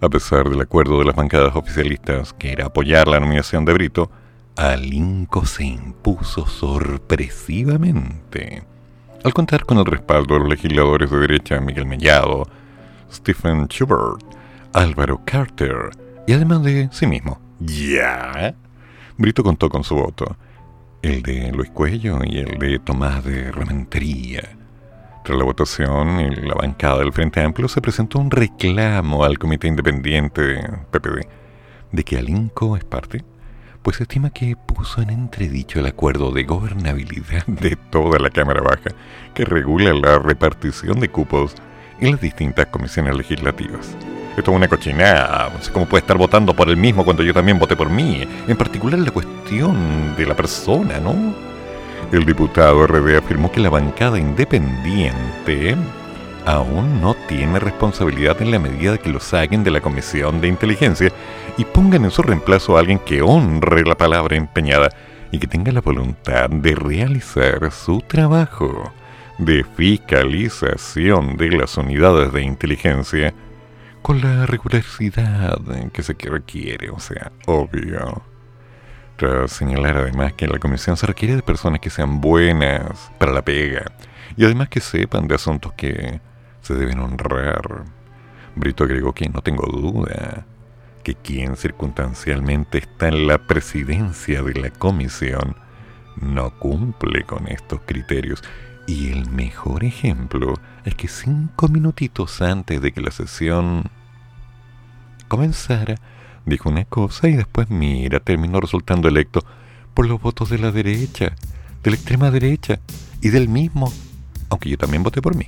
[0.00, 4.10] A pesar del acuerdo de las bancadas oficialistas, que era apoyar la nominación de Brito,
[4.54, 8.62] Alinco se impuso sorpresivamente.
[9.24, 12.46] Al contar con el respaldo de los legisladores de derecha Miguel Mellado,
[13.10, 14.22] Stephen Schubert,
[14.72, 15.88] Álvaro Carter
[16.26, 18.54] y además de sí mismo, ya,
[19.16, 20.36] Brito contó con su voto,
[21.00, 24.58] el de Luis Cuello y el de Tomás de Ramentería.
[25.26, 29.66] Tras la votación, en la bancada del Frente Amplio se presentó un reclamo al Comité
[29.66, 30.62] Independiente
[30.92, 31.26] PPD
[31.90, 33.24] de que Alinco es parte,
[33.82, 38.90] pues estima que puso en entredicho el acuerdo de gobernabilidad de toda la Cámara Baja
[39.34, 41.56] que regula la repartición de cupos
[41.98, 43.96] en las distintas comisiones legislativas.
[44.36, 45.50] Esto es una cochinada.
[45.72, 48.24] ¿Cómo puede estar votando por el mismo cuando yo también voté por mí?
[48.46, 51.55] En particular la cuestión de la persona, ¿no?
[52.12, 55.76] El diputado RD afirmó que la bancada independiente
[56.44, 61.10] aún no tiene responsabilidad en la medida que lo saquen de la Comisión de Inteligencia
[61.58, 64.88] y pongan en su reemplazo a alguien que honre la palabra empeñada
[65.32, 68.92] y que tenga la voluntad de realizar su trabajo
[69.38, 73.34] de fiscalización de las unidades de inteligencia
[74.00, 75.58] con la regularidad
[75.92, 78.35] que se requiere, o sea, obvio.
[79.46, 83.86] Señalar además que la comisión se requiere de personas que sean buenas para la pega
[84.36, 86.20] y además que sepan de asuntos que
[86.60, 87.84] se deben honrar.
[88.54, 90.44] Brito agregó que no tengo duda
[91.02, 95.56] que quien circunstancialmente está en la presidencia de la comisión
[96.16, 98.42] no cumple con estos criterios
[98.86, 103.84] Y el mejor ejemplo es que cinco minutitos antes de que la sesión
[105.28, 105.96] comenzara,
[106.46, 109.44] dijo una cosa y después, mira, terminó resultando electo
[109.92, 111.34] por los votos de la derecha,
[111.82, 112.80] de la extrema derecha
[113.20, 113.92] y del mismo,
[114.48, 115.46] aunque yo también voté por mí,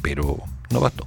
[0.00, 0.38] pero
[0.70, 1.06] no bastó.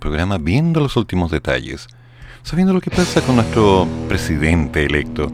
[0.00, 1.86] Programa viendo los últimos detalles,
[2.42, 5.30] sabiendo lo que pasa con nuestro presidente electo,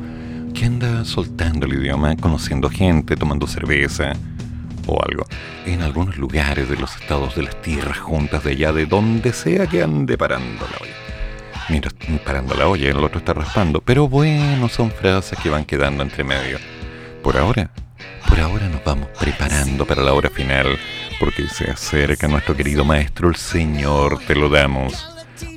[0.53, 4.13] que anda soltando el idioma, conociendo gente, tomando cerveza
[4.87, 5.27] o algo,
[5.65, 9.67] en algunos lugares de los estados de las tierras juntas de allá, de donde sea
[9.67, 10.95] que ande parando la olla.
[11.69, 11.91] Mira,
[12.25, 16.23] parando la olla, el otro está raspando, pero bueno, son frases que van quedando entre
[16.23, 16.59] medio.
[17.23, 17.71] Por ahora,
[18.29, 20.79] por ahora nos vamos preparando para la hora final
[21.19, 25.09] porque se acerca nuestro querido maestro, el Señor, te lo damos.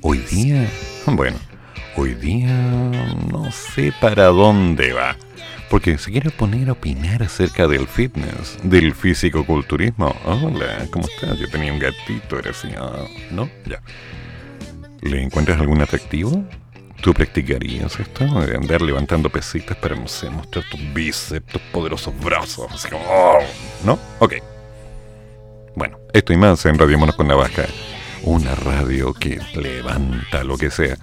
[0.02, 0.70] Hoy día,
[1.06, 1.38] bueno,
[1.96, 2.48] hoy día
[3.32, 5.16] no sé para dónde va.
[5.70, 10.16] Porque se quiere poner a opinar acerca del fitness, del físico-culturismo.
[10.26, 11.38] Hola, ¿cómo estás?
[11.38, 13.50] Yo tenía un gatito, era así, ah, ¿no?
[13.66, 13.82] Ya.
[15.02, 16.44] ¿Le encuentras algún atractivo?
[17.02, 18.26] ¿Tú practicarías esto?
[18.42, 23.06] De andar levantando pesitas para, no sé, mostrar tus bíceps, tus poderosos brazos, así como,
[23.08, 23.38] oh,
[23.86, 24.00] ¿no?
[24.20, 24.36] Ok.
[25.76, 27.66] Bueno, esto y más en Radio con Navaja.
[28.24, 30.98] Una radio que levanta lo que sea.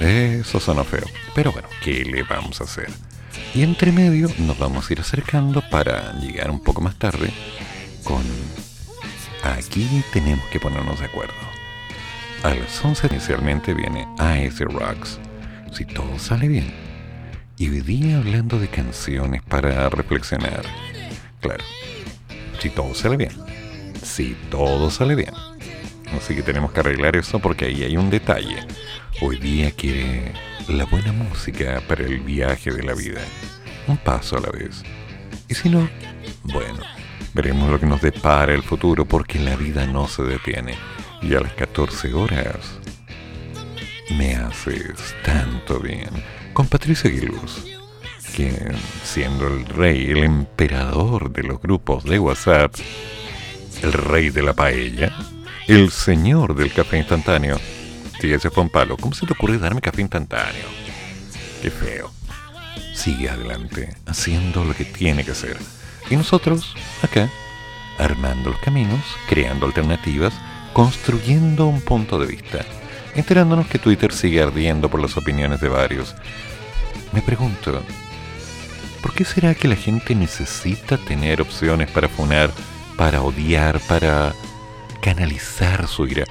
[0.00, 1.04] Eso suena feo.
[1.34, 2.88] Pero bueno, ¿qué le vamos a hacer?
[3.54, 7.30] Y entre medio nos vamos a ir acercando para llegar un poco más tarde
[8.04, 8.22] con...
[9.44, 11.34] Aquí tenemos que ponernos de acuerdo.
[12.42, 15.20] A las 11 inicialmente viene AS Rocks,
[15.72, 16.72] si todo sale bien.
[17.56, 20.62] Y hoy día hablando de canciones para reflexionar.
[21.40, 21.64] Claro,
[22.60, 23.41] Si todo sale bien.
[24.14, 25.32] Si todo sale bien.
[26.14, 28.58] Así que tenemos que arreglar eso porque ahí hay un detalle.
[29.22, 30.34] Hoy día quiere
[30.68, 33.22] la buena música para el viaje de la vida.
[33.86, 34.82] Un paso a la vez.
[35.48, 35.88] Y si no,
[36.42, 36.80] bueno,
[37.32, 40.74] veremos lo que nos depara el futuro porque la vida no se detiene.
[41.22, 42.78] Y a las 14 horas
[44.18, 46.10] me haces tanto bien.
[46.52, 47.64] Con Patricia Aguiluz,
[48.36, 48.52] que
[49.04, 52.74] siendo el rey, el emperador de los grupos de WhatsApp,
[53.82, 55.12] el rey de la paella,
[55.66, 57.58] el señor del café instantáneo.
[58.20, 58.96] Sí, ese fue palo.
[58.96, 60.66] ¿Cómo se te ocurre darme café instantáneo?
[61.60, 62.12] Qué feo.
[62.94, 65.56] Sigue adelante, haciendo lo que tiene que hacer.
[66.10, 67.28] Y nosotros, acá,
[67.98, 70.34] armando los caminos, creando alternativas,
[70.72, 72.64] construyendo un punto de vista,
[73.14, 76.14] enterándonos que Twitter sigue ardiendo por las opiniones de varios.
[77.12, 77.82] Me pregunto,
[79.02, 82.50] ¿por qué será que la gente necesita tener opciones para funar,
[82.96, 84.34] para odiar, para
[85.00, 86.24] canalizar su ira?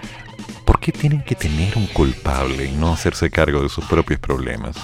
[0.65, 4.77] ¿Por qué tienen que tener un culpable y no hacerse cargo de sus propios problemas?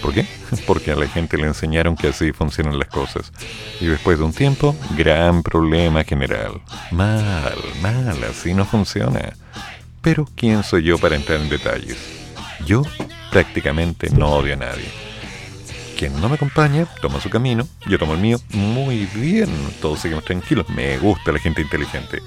[0.00, 0.26] ¿Por qué?
[0.66, 3.32] Porque a la gente le enseñaron que así funcionan las cosas.
[3.80, 6.60] Y después de un tiempo, gran problema general.
[6.90, 9.34] Mal, mal, así no funciona.
[10.00, 11.98] Pero ¿quién soy yo para entrar en detalles?
[12.64, 12.82] Yo
[13.30, 15.09] prácticamente no odio a nadie.
[16.00, 19.48] Quien no me acompaña, toma su camino, yo tomo el mío, muy bien,
[19.80, 22.22] todos seguimos tranquilos, me gusta la gente inteligente.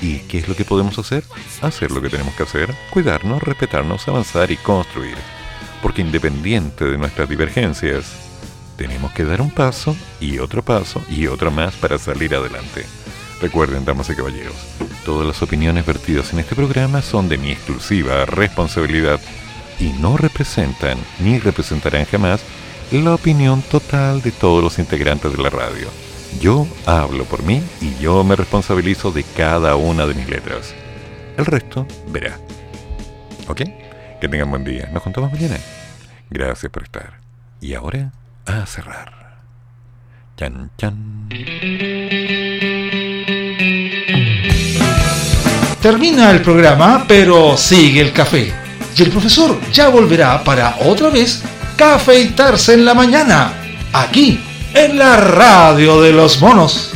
[0.00, 1.24] ¿Y qué es lo que podemos hacer?
[1.62, 5.16] Hacer lo que tenemos que hacer, cuidarnos, respetarnos, avanzar y construir
[5.82, 8.06] porque independiente de nuestras divergencias,
[8.76, 12.84] tenemos que dar un paso y otro paso y otro más para salir adelante.
[13.40, 14.56] Recuerden, damas y caballeros,
[15.04, 19.20] todas las opiniones vertidas en este programa son de mi exclusiva responsabilidad
[19.78, 22.40] y no representan ni representarán jamás
[22.92, 25.88] la opinión total de todos los integrantes de la radio.
[26.40, 30.74] Yo hablo por mí y yo me responsabilizo de cada una de mis letras.
[31.36, 32.38] El resto verá.
[33.48, 33.62] ¿Ok?
[34.20, 34.88] Que tengan buen día.
[34.92, 35.58] Nos contamos mañana.
[36.30, 37.20] Gracias por estar.
[37.60, 38.12] Y ahora,
[38.44, 39.40] a cerrar.
[40.36, 41.28] Chan, chan.
[45.80, 48.52] Termina el programa, pero sigue el café.
[48.96, 51.42] Y el profesor ya volverá para otra vez
[51.76, 53.52] cafeitarse en la mañana,
[53.92, 54.40] aquí,
[54.74, 56.92] en la radio de los monos.